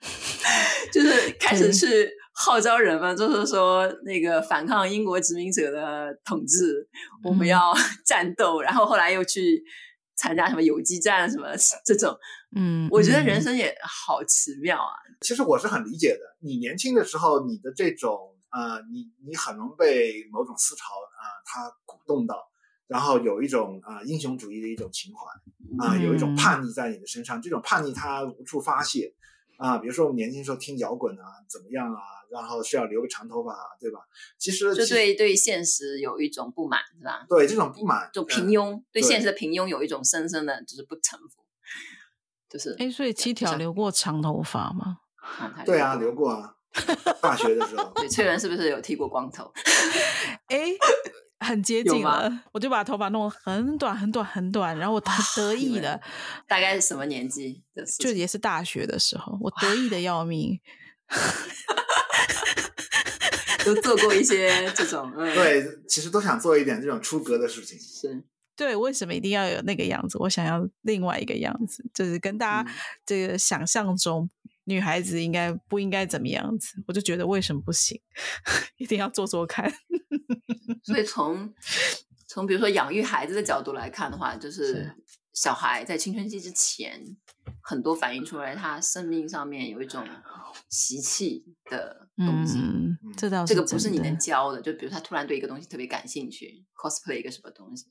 [0.90, 2.10] 就是开始去
[2.44, 6.88] 号召人们，就是说那个反抗英国殖民者的统治，
[7.22, 7.72] 我们要
[8.04, 8.60] 战斗。
[8.60, 9.62] 然后后来又去
[10.16, 11.46] 参加什么游击战什么
[11.86, 12.18] 这种，
[12.56, 14.92] 嗯，我觉得人生也好奇妙啊。
[15.20, 18.18] 其实我是很理解的，你年轻的时候，你的这种
[18.50, 22.36] 呃，你你很容易被某种思潮啊，它、呃、鼓动到。
[22.88, 29.14] 然后有一种啊、呃、英雄主义的一种情怀啊、呃，有一种叛逆在你的身上，嗯、这种叛逆它无处发泄
[29.62, 29.78] 啊、呃。
[29.78, 32.00] 比如说我们年轻时候听摇滚啊，怎么样啊？
[32.30, 34.00] 然后是要留个长头发、啊，对吧？
[34.38, 37.26] 其实就对对现实有一种不满，是吧？
[37.28, 41.44] 对这种不满，就平庸，嗯、对现实的平庸有一种深深的就是不臣服，
[42.48, 44.98] 就是哎，所以七条留过长头发吗？
[45.16, 46.56] 啊对啊，留过啊，
[47.20, 47.92] 大学的时候。
[47.94, 49.52] 对，翠伦是不是有剃过光头？
[50.48, 50.72] 哎。
[51.42, 56.00] 很接近了，我就把头发弄得很短很短很短，然后我得意的，
[56.46, 57.62] 大概是什么年纪？
[57.98, 60.60] 就也是大学的时候，我得意的要命，
[63.64, 67.78] 都做过一些 这种，嗯、对，其实都想做一点这种出格的事情。
[67.78, 68.22] 是，
[68.56, 70.18] 对，为什么一定要有那个样子？
[70.18, 72.72] 我想要另外一个样子，就是跟大家
[73.04, 74.30] 这个想象中。
[74.64, 76.82] 女孩子应该不应该怎么样子？
[76.86, 78.00] 我就觉得为什么不行？
[78.78, 79.72] 一定要做做看。
[80.84, 81.52] 所以从
[82.28, 84.94] 从比如说养育孩子的角度来看的话，就是
[85.32, 87.02] 小孩在青春期之前，
[87.60, 90.06] 很多反映出来他生命上面有一种
[90.68, 92.58] 习气的东西。
[92.58, 94.60] 嗯，这倒这个不是你能教的。
[94.62, 97.86] 就比如他突然对一个东西特别感兴趣，cosplay 一个什么东西，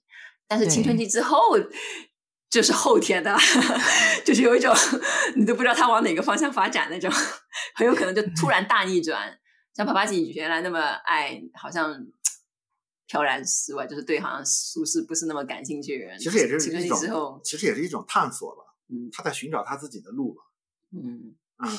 [0.47, 1.37] 但是青春期之后。
[2.51, 3.35] 就是后天的，
[4.25, 4.75] 就是有一种
[5.37, 7.09] 你都不知道他往哪个方向发展那种，
[7.73, 9.37] 很有可能就突然大逆转。
[9.73, 12.05] 像帕帕吉原来那么爱，好像
[13.07, 16.19] 飘然世外，就是对好像苏轼不是那么感兴趣的人。
[16.19, 18.63] 其实也是一种，其实也是一种探索吧。
[18.89, 20.41] 嗯，他在寻找他自己的路吧。
[20.93, 21.33] 嗯
[21.63, 21.77] 嗯，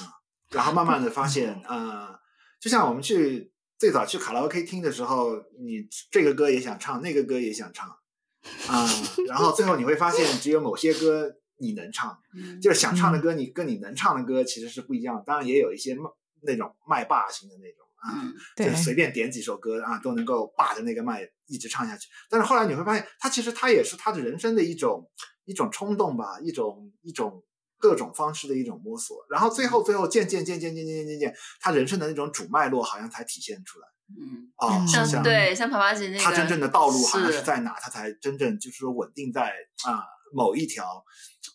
[0.52, 2.18] 然后慢慢的发现，呃，
[2.58, 7.94] 就像我们去最早去卡拉 OK 听的时候，你这个歌也想唱，那个歌也想唱。
[8.68, 8.86] 啊、
[9.18, 12.18] 嗯，然后最后你会发现，只有某些歌你能唱，
[12.60, 15.22] 就是想唱的歌，你跟你能唱的歌其实是不一样的。
[15.24, 15.96] 当然也有一些
[16.42, 22.08] 那种麦霸型的那种啊，嗯、就是随便点几首歌啊都能够霸着那个麦一直唱下去。
[22.28, 25.08] 但是后来你会发现，他其实他也是他的人生的一种
[25.44, 27.44] 一种冲动吧，一种一种
[27.82, 29.16] 各种方式的一种摸索。
[29.28, 33.88] 然后最后最后渐渐渐渐渐渐渐渐渐，他人生的那种主脉络好像才体现出来。
[34.14, 37.74] 嗯，哦，像对，像帕帕吉那个，他真正的道路好像是在哪？
[37.80, 39.52] 他才真正就是说稳定在
[39.84, 41.04] 啊某一条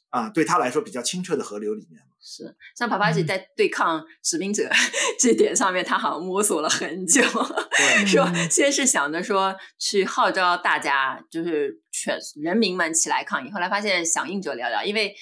[0.10, 2.02] 啊对他来说比较清澈的河流里面。
[2.20, 4.70] 是，像帕帕吉在对抗殖民者
[5.18, 7.22] 这点上面，他好像摸索了很久。
[7.22, 15.16] 对， 说先是想着说去号召大家，就是全人民们起来抗议，后来发现响应者寥寥，因为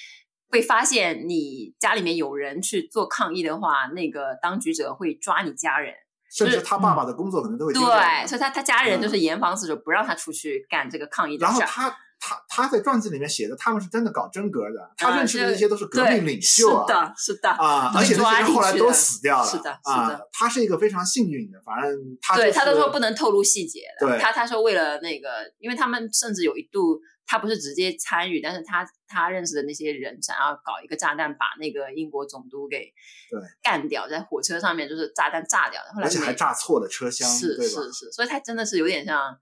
[0.50, 5.94] 会发现你家里面有人去做抗议的话，那个当局者会抓你家人。
[6.32, 7.74] 甚至他爸爸的工作可能都会。
[7.74, 11.60] 对，所以他他家人就是严防死守，不让他出去干这个抗议的事。
[11.60, 20.28] 然后他他他在传记里面写的，他们是真的搞真格的，他认识的那些都是革命领袖啊，是的，是的啊，而且那些人后来都死掉了，是的，是的。
[20.34, 24.08] 他是一个非常幸运的，反正他对他都说不能透露细节的。
[24.08, 27.00] 对，他他说为了那个，因为他们甚至有一度。
[27.28, 32.94] 他不是直接参与，但是他他认识的那些人想要搞一个炸弹，把那个英国总督给
[33.32, 39.38] 对干掉，在火车上面就是炸弹炸掉的，后来而且还炸错了车厢，是是是，所以他真的是有点像嗯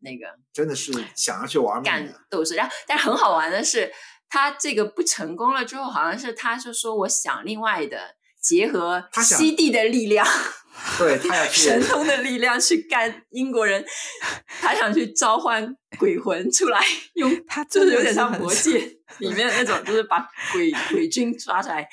[0.00, 3.92] 那个，真的是想要去玩干斗士，然后但是很好玩的是，
[4.28, 10.26] 他这个不成功了之后，好像是他就说我想另外的结合西地的力量。
[10.98, 13.82] 对，他要 去神通的力量去干英国人，
[14.60, 16.84] 他想去召唤鬼魂出来，
[17.14, 21.88] 用他就是有点像魔戒里面的那种，就是把鬼鬼君抓出来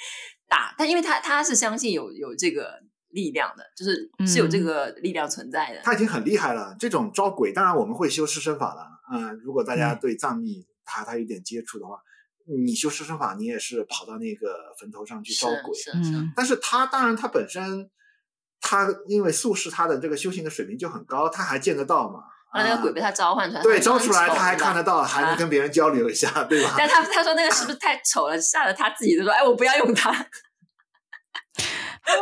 [0.50, 0.76] 打。
[0.78, 2.78] 但因为他他是相信有有这个
[3.14, 5.80] 力量的，就是是有这个力量存在的。
[5.84, 8.88] 他已经很厉害了，这种招鬼，当然我们会修尸身法了。
[9.12, 11.98] 嗯，如果大家对藏密他他有点接触的话，
[12.46, 15.74] 你修尸身法，你也是跑到那个坟头上去招鬼。
[15.74, 16.30] 是是是。
[16.36, 17.90] 但是他当然他本身，
[18.60, 22.24] 他因为宿世他的这个修行的水平就很高，他还见得到嘛。
[22.56, 26.76] 那那个鬼被他召唤出来，对，招出来他还看得到，还能跟别人交流一下，对吧？
[26.78, 30.12] 但他他说那个是不是太丑了，吓得他自己都说：“哎，我不要用它。”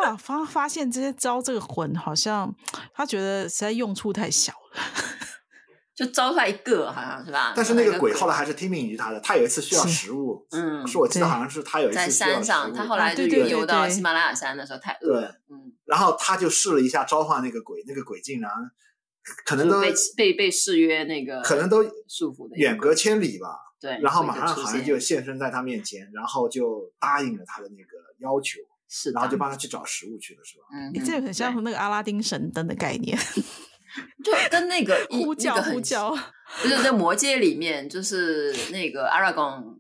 [0.02, 2.54] 哇，发发现这些招这个魂，好像
[2.94, 4.82] 他觉得实在用处太小了，
[5.96, 7.54] 就招出来一个，好像是吧？
[7.56, 18.50] 但是那个鬼后来还是听命于他的，他有一次需要食物，嗯，是我记得好像是他有一次在山上，他后来就游到喜马拉雅山的时候太饿了，嗯，然后他就试了一下召唤那个鬼，那个鬼竟然。
[19.46, 23.56] 可能都被被被誓约那个，可能都束缚的远隔千里吧。
[23.80, 28.60] 对，然后马上好像就现身在他面前，然后就答应了他的那个要求，
[28.94, 30.66] 是，然后就帮他去找食物去了，是吧？
[30.76, 33.18] 嗯，这很像那个阿拉丁神灯的概念，
[34.22, 36.14] 就跟那个 呼叫呼叫，
[36.62, 39.78] 就是在魔界里面，就是那个阿拉贡。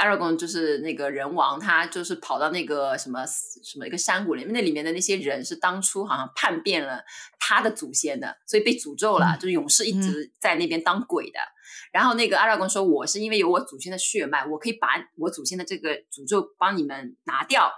[0.00, 7.02] Aragorn 就是那个人王，他就是跑到那个什么什么一个山谷里面，那里面的那些人是当初好像叛变了
[7.38, 11.38] 他的祖先的，所以被诅咒了，嗯、就是勇士一直在那边当鬼的。
[11.38, 11.54] 嗯、
[11.92, 14.88] 然后那个 Aragorn 说：“我是因为有我祖先的血脉，我可以把
[15.18, 17.70] 我祖先的这个诅咒帮你们拿掉。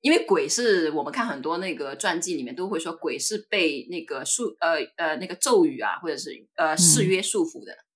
[0.00, 7.87] 因为鬼是我们看很多那个传记里面都会说，鬼是被那个束呃呃那个咒语啊，或者是呃誓约束缚的。”嗯，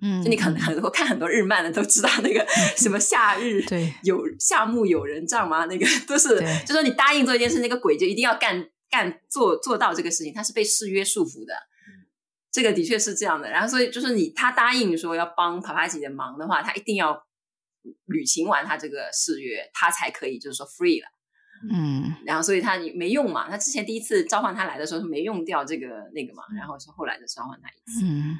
[0.00, 2.42] 就你可能很多看很多日漫的都知道那个
[2.78, 5.66] 什么夏日对有夏目友人帐吗？
[5.66, 11.52] 那个都是，就说你答应做一件事，那个鬼就一定要干干做做到这个事情，他是被誓约束缚的。
[11.54, 12.08] 嗯、
[12.50, 13.50] 这个的确是这样的。
[13.50, 17.26] 然后所以就是你他答应说要帮帕帕吉的忙的话，他一定要
[18.06, 21.08] 履行完他这个誓约，他才可以就是说 free 了。
[21.70, 28.06] 嗯，然后所以他没用嘛，他之前第一次召唤他来的时候是没用掉这个那个嘛，然后是后来的召唤他一次。
[28.06, 28.38] 嗯。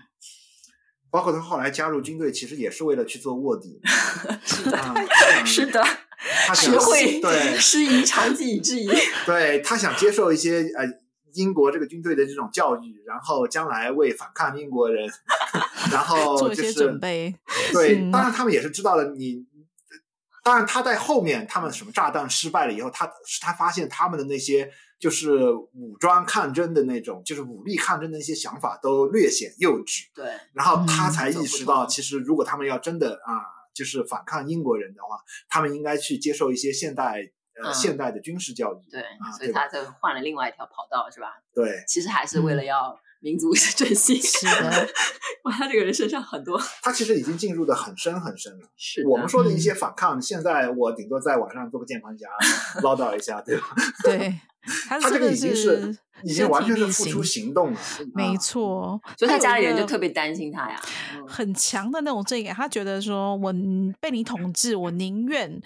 [1.12, 3.78] 包括他后来加入军队，其实也是为了去做卧底。
[4.46, 4.78] 是的，
[5.44, 5.84] 是的，
[6.46, 8.90] 他学会对 师夷长技以制夷。
[9.26, 10.88] 对，他想接受一些呃
[11.34, 15.06] 英国这个军队的这种教育，然后将来为反抗英国人，
[15.92, 17.34] 然后、就是、做一些准备。
[17.74, 19.44] 对，嗯、当然他们也是知道了你。
[20.42, 23.06] 当然他在后面，他们什么炸弹失败了以后，他
[23.42, 24.72] 他发现他们的那些。
[25.02, 30.04] 就是武装抗争的那种，就是武力抗争的一些想法都略显幼稚。
[30.14, 33.42] 对，然后他才意识到，其实如果他们要真的啊，
[33.74, 37.20] 就是反抗英国人的话，他们应该去接受一些现代
[37.60, 38.78] 呃现代的军事教育。
[38.92, 39.02] 对，
[39.36, 41.32] 所以他就换了另外一条跑道，是吧？
[41.52, 44.22] 对，其实还是为了要民族振兴。
[44.22, 44.88] 是的，
[45.42, 48.68] 哇，他这个人身上很多，他其实已经进入的很深很深了。
[48.78, 52.28] 是我们说的一些反抗，现在我顶多在网上做个键盘侠，
[52.84, 53.66] 唠叨一下，对吧？
[54.04, 54.32] 对。
[54.88, 57.78] 他这个已经是已经完全是付出行动了，
[58.14, 59.00] 没错。
[59.18, 60.80] 所以他家里人就特别担心他呀，
[61.26, 62.54] 很强的那种正义感。
[62.54, 63.52] 他觉得说，我
[64.00, 65.60] 被你统治，我宁愿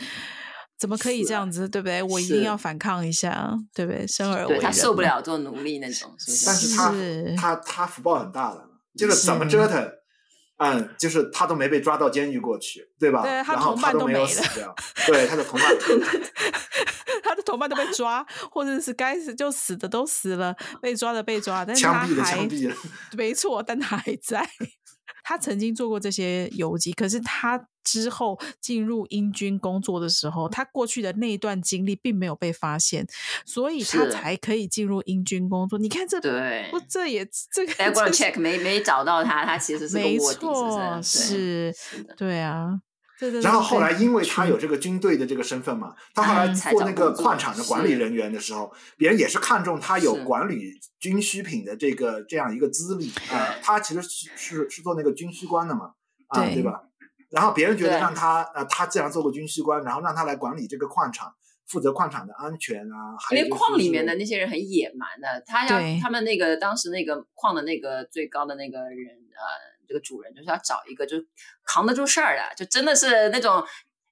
[0.78, 2.02] 怎么可以这样子，对不对？
[2.02, 4.06] 我一定要反抗一下，对不对？
[4.06, 6.10] 生而为人，他受不了做奴隶那种。
[6.46, 6.92] 但是他
[7.36, 8.64] 他他福报很大的，
[8.96, 9.86] 就是怎么折腾，
[10.58, 13.20] 嗯，就是他都没被抓到监狱过去，对吧？
[13.22, 14.74] 对，他 同伴都没有死掉，
[15.06, 15.70] 对，他的同伴。
[17.56, 22.76] 他的同伴都被抓， 或者是该死就死的都死了，被抓的被抓，但是他还枪毙了，
[23.16, 24.48] 没错，但他还在。
[25.22, 33.04] 他曾经做过这些游击，可是他之后进入英军工作的时候，他过去的那一段经历并没有被发现，
[33.44, 35.80] 所以他才可以进入英军工作。
[35.80, 41.74] 你看这，对，不，这也这个 background check 没没找到他，他其实是没错，是，
[42.16, 42.80] 对啊。
[43.42, 53.54] 然后后来，因为他有这个军队的这个身份嘛，他后来做那个矿场的管理人员的时候，别人也是看中他有管理军需品的这个这样一个资历啊。
[53.62, 55.92] 他其实是是是做那个军需官的嘛，
[56.28, 56.82] 啊，对吧？
[57.30, 61.34] 然后别人觉得让他呃，他既然做过军需官，然后让他来管理这个矿场，
[61.66, 63.16] 负责矿场的安全啊。
[63.30, 69.75] 因为矿里面的那些人很野蛮的，他要他们那个当时那个矿的那个最高的那个人呃。
[69.86, 71.16] 这个主人就是要找一个就
[71.64, 73.64] 扛得住事儿的，就真的是那种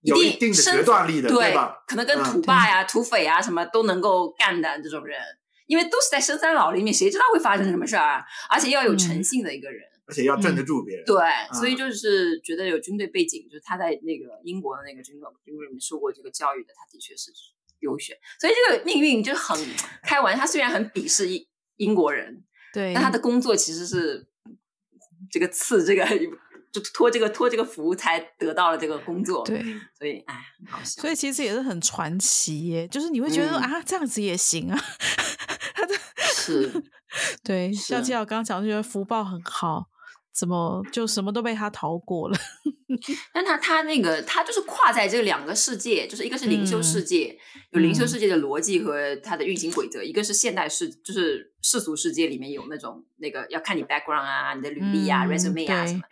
[0.02, 1.82] 一定有一定的决断力的，对，对吧？
[1.86, 5.18] 可能跟土霸呀、嗯、土匪啊什么都能够干的这种人，
[5.66, 8.24] 因为都是在深山老林里面，谁知道会发生什么事儿啊？
[8.50, 11.04] 而且要有诚信的一个人，嗯、而且要镇得住别人。
[11.06, 17.32] 对，嗯、所以就是觉得有军队背景，就是他在那个英国的那个军队军队里面受过这个教育的，他的确是
[17.80, 18.14] 优选。
[18.38, 19.58] 所以这个命运就很
[20.02, 21.46] 开玩笑，他虽然很鄙视英
[21.76, 22.44] 英国人，
[22.74, 24.26] 对，但他的工作其实是。
[25.34, 26.06] 这个刺，这个
[26.70, 29.44] 就托这个托这个福才得到了这个工作。
[29.44, 29.60] 对，
[29.98, 31.02] 所以哎，很好笑。
[31.02, 34.78] 所以其实也是很传奇耶，就是你会觉得、嗯、啊，这样子也行啊。
[35.74, 35.94] 他的
[36.32, 36.72] 是，
[37.42, 39.88] 对，是像纪刚刚讲，就觉得福报很好。
[40.34, 42.36] 怎么就什么都被他逃过了？
[43.32, 56.02] 但他他那个他就是跨在这两个世界，就是一个是灵修世界，嗯、有灵修世界的逻辑和它的运行规则；嗯、一个是现代世，就是世俗世界里面有那种那个要看你 background 啊、你的履历啊、嗯、resume 啊什么。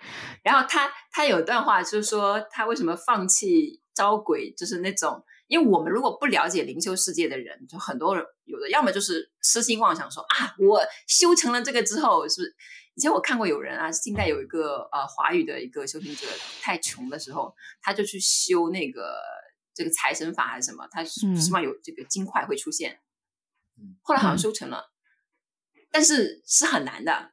[0.44, 12.56] 然后他他有段话就是说，他为什么放弃招鬼，就是那种，因为我们如果不了解灵修世界的人，就很多人有的要么就是痴心妄想说啊，我修成了这个之后是不是？
[12.94, 16.26] 以前我看过有人啊，近代有一个呃华语的一个修行者，
[16.60, 19.18] 太穷的时候，他就去修那个
[19.74, 23.00] 这个财神法还是什么，他希望有这个金块会出现。
[23.78, 24.92] 嗯，后来好像修成了，
[25.74, 27.32] 嗯、但是是很难的。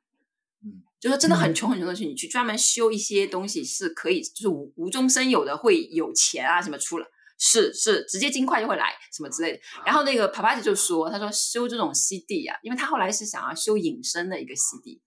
[0.64, 7.06] 嗯，就说真的很穷很穷的东西，你去专门修一些东西是可以，就是无无中生有的会有钱啊什么出了，
[7.38, 9.60] 是是直接金块就会来什么之类的。
[9.86, 15.02] 然后那个帕帕姐就说，他说修这种西地啊，因为他后来是想要修隐身的一个西地。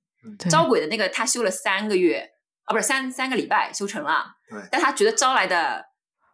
[0.51, 2.31] 招鬼的那个，他修了三个月，
[2.65, 5.85] 啊，不是三三个礼拜修成了，对，但他觉得招来的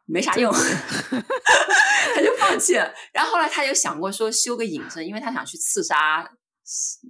[0.07, 0.53] 没啥用，
[2.15, 2.93] 他就放弃了。
[3.13, 6.29] 然后后来他就想过说修个隐身，因为他想去刺杀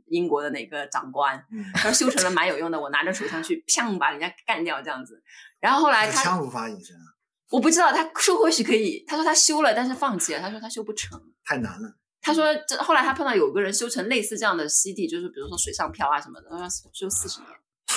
[0.06, 5.22] 英国的哪个长官，嗯、他说修成了蛮有用的，我拿着手枪去，砰把人家干掉这样子。
[5.60, 7.02] 然后后来他枪无法隐身啊，
[7.50, 11.96] 我不知道，他说或许可以，他说他修了，但是放弃了，他说他修不成，太难了。
[12.28, 17.48] 他说：“这后来他碰到有个人修成类似这样的西地，就是比如说水上漂啊什么的，他说修四十年。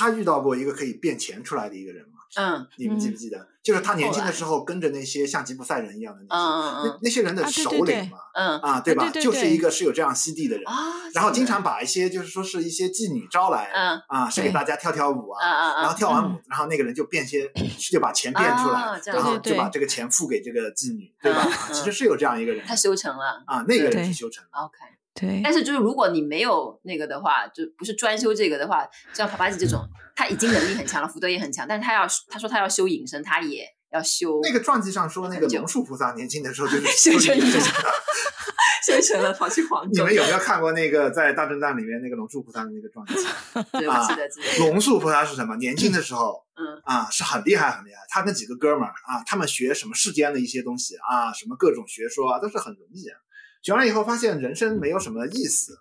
[0.01, 2.17] 他遇到过一个可以变钱出来的一个人吗？
[2.37, 3.45] 嗯，你们记不记得？
[3.61, 8.59] 就是他年轻的时候跟着那些像吉普赛人一样的那些，那那些人的首领嘛，嗯。
[8.61, 9.07] 啊，对吧？
[9.11, 10.65] 就是一个是有这样西地的人，
[11.13, 14.01] 然后经常把一些就是说是一些妓女招来，嗯。
[14.07, 17.51] 啊，是给大家跳跳舞啊，然后跳完舞，然后那个人就变些，
[17.91, 21.45] 就把钱变出来，然后就把这个钱付给这个妓女，对吧？
[21.71, 23.43] 其实是有这样一个人，他修成了。
[23.45, 24.49] 啊，那个人是修成了。
[24.65, 24.77] OK。”
[25.13, 29.85] 对，但是就是如果你没有那个的话，就不是专修这个的话，像帕帕吉这种，
[30.21, 34.39] 他已经能力很强了，福德也很强，但是他要他说他要修隐身，他也要修。
[34.43, 37.59] 那个传记上说，那个龙树菩萨年轻的时候就是 修成隐身，
[38.85, 39.89] 修成了跑去黄州。
[39.91, 43.87] 你们有没有看过那个在大侦探里面那个龙树菩萨的那个传记？
[43.89, 44.67] 啊，记得记得。
[44.67, 45.55] 龙树菩萨是什么？
[45.55, 47.97] 年轻的时候，嗯啊，是很厉害很厉害。
[48.07, 53.17] 他那几个哥们儿啊，他们学什么世间的一些东西啊，什么各种学说啊，都是很容易啊。
[53.63, 55.73] 学完以后发现人生没有什么意思，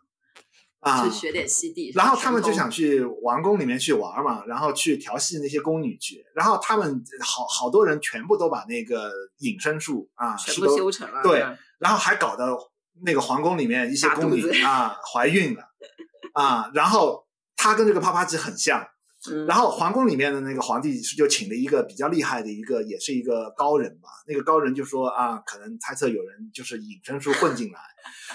[0.80, 11.44] 啊，去学点西地，然后他们就想去王宫里面去玩嘛，然后去调戏那些宫女去，然后他们好好多人全部都把那个隐身术啊全部修成了，对，
[11.78, 12.56] 然后还搞得
[13.04, 15.62] 那个皇宫里面一些宫女啊怀孕了，
[16.34, 17.26] 啊，然后
[17.56, 18.86] 他跟这个帕帕吉很像。
[19.46, 24.08] 然后皇宫里面的那个皇帝是就请了一个比较厉害的一个，也是一个高人吧。
[24.26, 27.80] 那个高人就说啊，可能猜测有人就是隐身术混进来，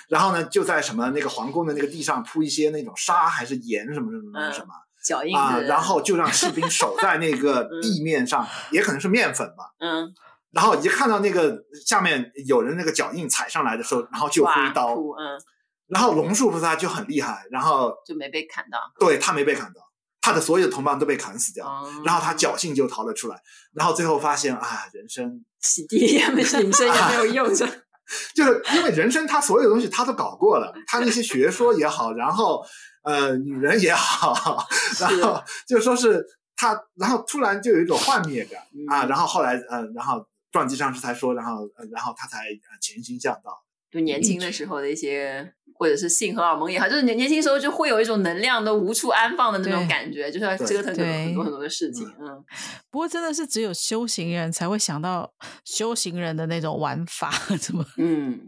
[0.09, 4.67] 然后呢就在什么那个皇宫的那个地上铺一些那种沙还是盐什么什么什么什么
[5.03, 9.73] 脚印啊，然后就让士兵守在那个地面上，也可能是面粉吧。
[9.79, 10.13] 嗯，
[10.51, 14.93] 然后一看到那个下面有人那个脚印踩上来的时候，然后就挥刀。
[14.93, 15.41] 嗯，
[15.87, 18.79] 然后龙树菩萨就很厉害，然后就没被砍到。
[18.99, 19.81] 对，他没被砍到。
[20.25, 21.63] 他的所有的同伴都被砍死掉，
[22.03, 23.39] 然后他侥幸就逃了出来，
[23.75, 27.63] 然后最后发现啊，人生洗地也没隐身也没有用，就
[28.33, 32.65] 就是因为人生他所有东西他都搞过了， 他那些学说也好，然后
[33.03, 34.65] 呃女人也好，
[34.99, 42.45] 然后就说是他，然后突然就有一种幻灭感啊，然后后来呃，然后撞击上师才说，然后然后他才
[42.81, 43.55] 潜心向道，
[43.95, 45.53] 就年轻的时候的一些。
[45.77, 52.07] 或者是性荷尔蒙也好，就是年年轻时候就会有一种能量都无处安放的那种感觉，就是要折腾很多很多的事情。
[52.17, 52.41] 嗯，
[52.89, 55.29] 不过真的是只有修行人才会想到
[55.65, 57.29] 修行人的那种玩法，
[57.59, 58.39] 怎么嗯，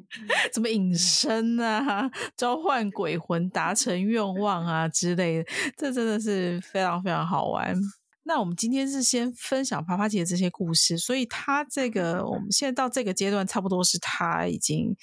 [0.54, 7.76] 怎么隐身啊，召唤鬼魂，达成愿望啊之类的，这真的是非常非常好玩。
[8.28, 14.96] 那我们今天是先分享帕帕吉的这些故事，所以他这个我们现在到这个阶段，差不多是他已经。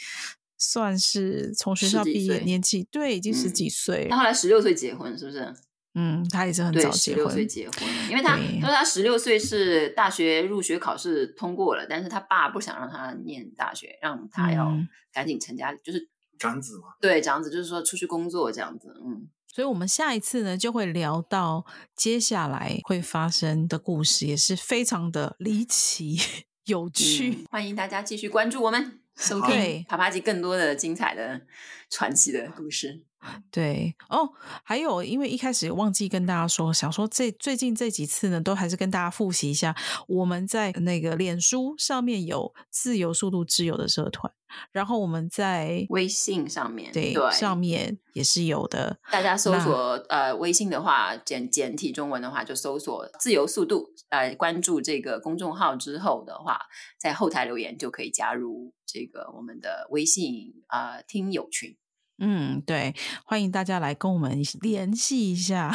[0.56, 4.06] 算是从学校毕业年纪，对，已经十几岁。
[4.08, 5.52] 他后来十六岁结婚，是不是？
[5.94, 6.94] 嗯，他也是很早结婚。
[6.94, 14.72] 十六岁结婚，因为他他说他十六岁是大学入学考试通过了，但是他爸不想让他念大学，让他要
[15.12, 16.08] 赶紧成家，就是
[16.38, 16.94] 长子嘛。
[17.00, 18.94] 对，长子就是说出去工作这样子。
[19.04, 26.18] 嗯，所以我们下一次呢就会聊到接下来会发生的故事，也是非常的离奇
[26.66, 27.46] 有趣。
[27.52, 28.98] 欢迎大家继续关注我们。
[29.16, 31.42] 收听帕帕吉更多的精彩的
[31.88, 33.04] 传奇的故事。
[33.50, 34.28] 对哦，
[34.62, 39.74] 还有，因为一开始忘记跟大家说，想说这最近这几次呢，都还是跟大家复习一下，
[40.08, 44.32] 我们在那个脸书上面有自由速度之友的社团，
[44.72, 48.98] 然后我们在微信上面对，对上面也是有的。
[49.10, 56.60] 大家搜索呃微信的话，简简体中文的话就搜索自由速度，呃，关注这个公众号之后的话，
[56.98, 61.76] 在后台留言就可以加入这个我们的微信啊、呃、听友群。
[62.18, 62.94] 嗯，对，
[63.24, 65.74] 欢迎大家来跟我们联系一下，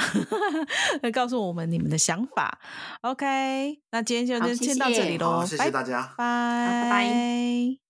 [1.04, 2.60] 来告诉我们你们的想法。
[3.02, 7.89] OK，那今天就先到这里喽，谢谢大家，拜拜。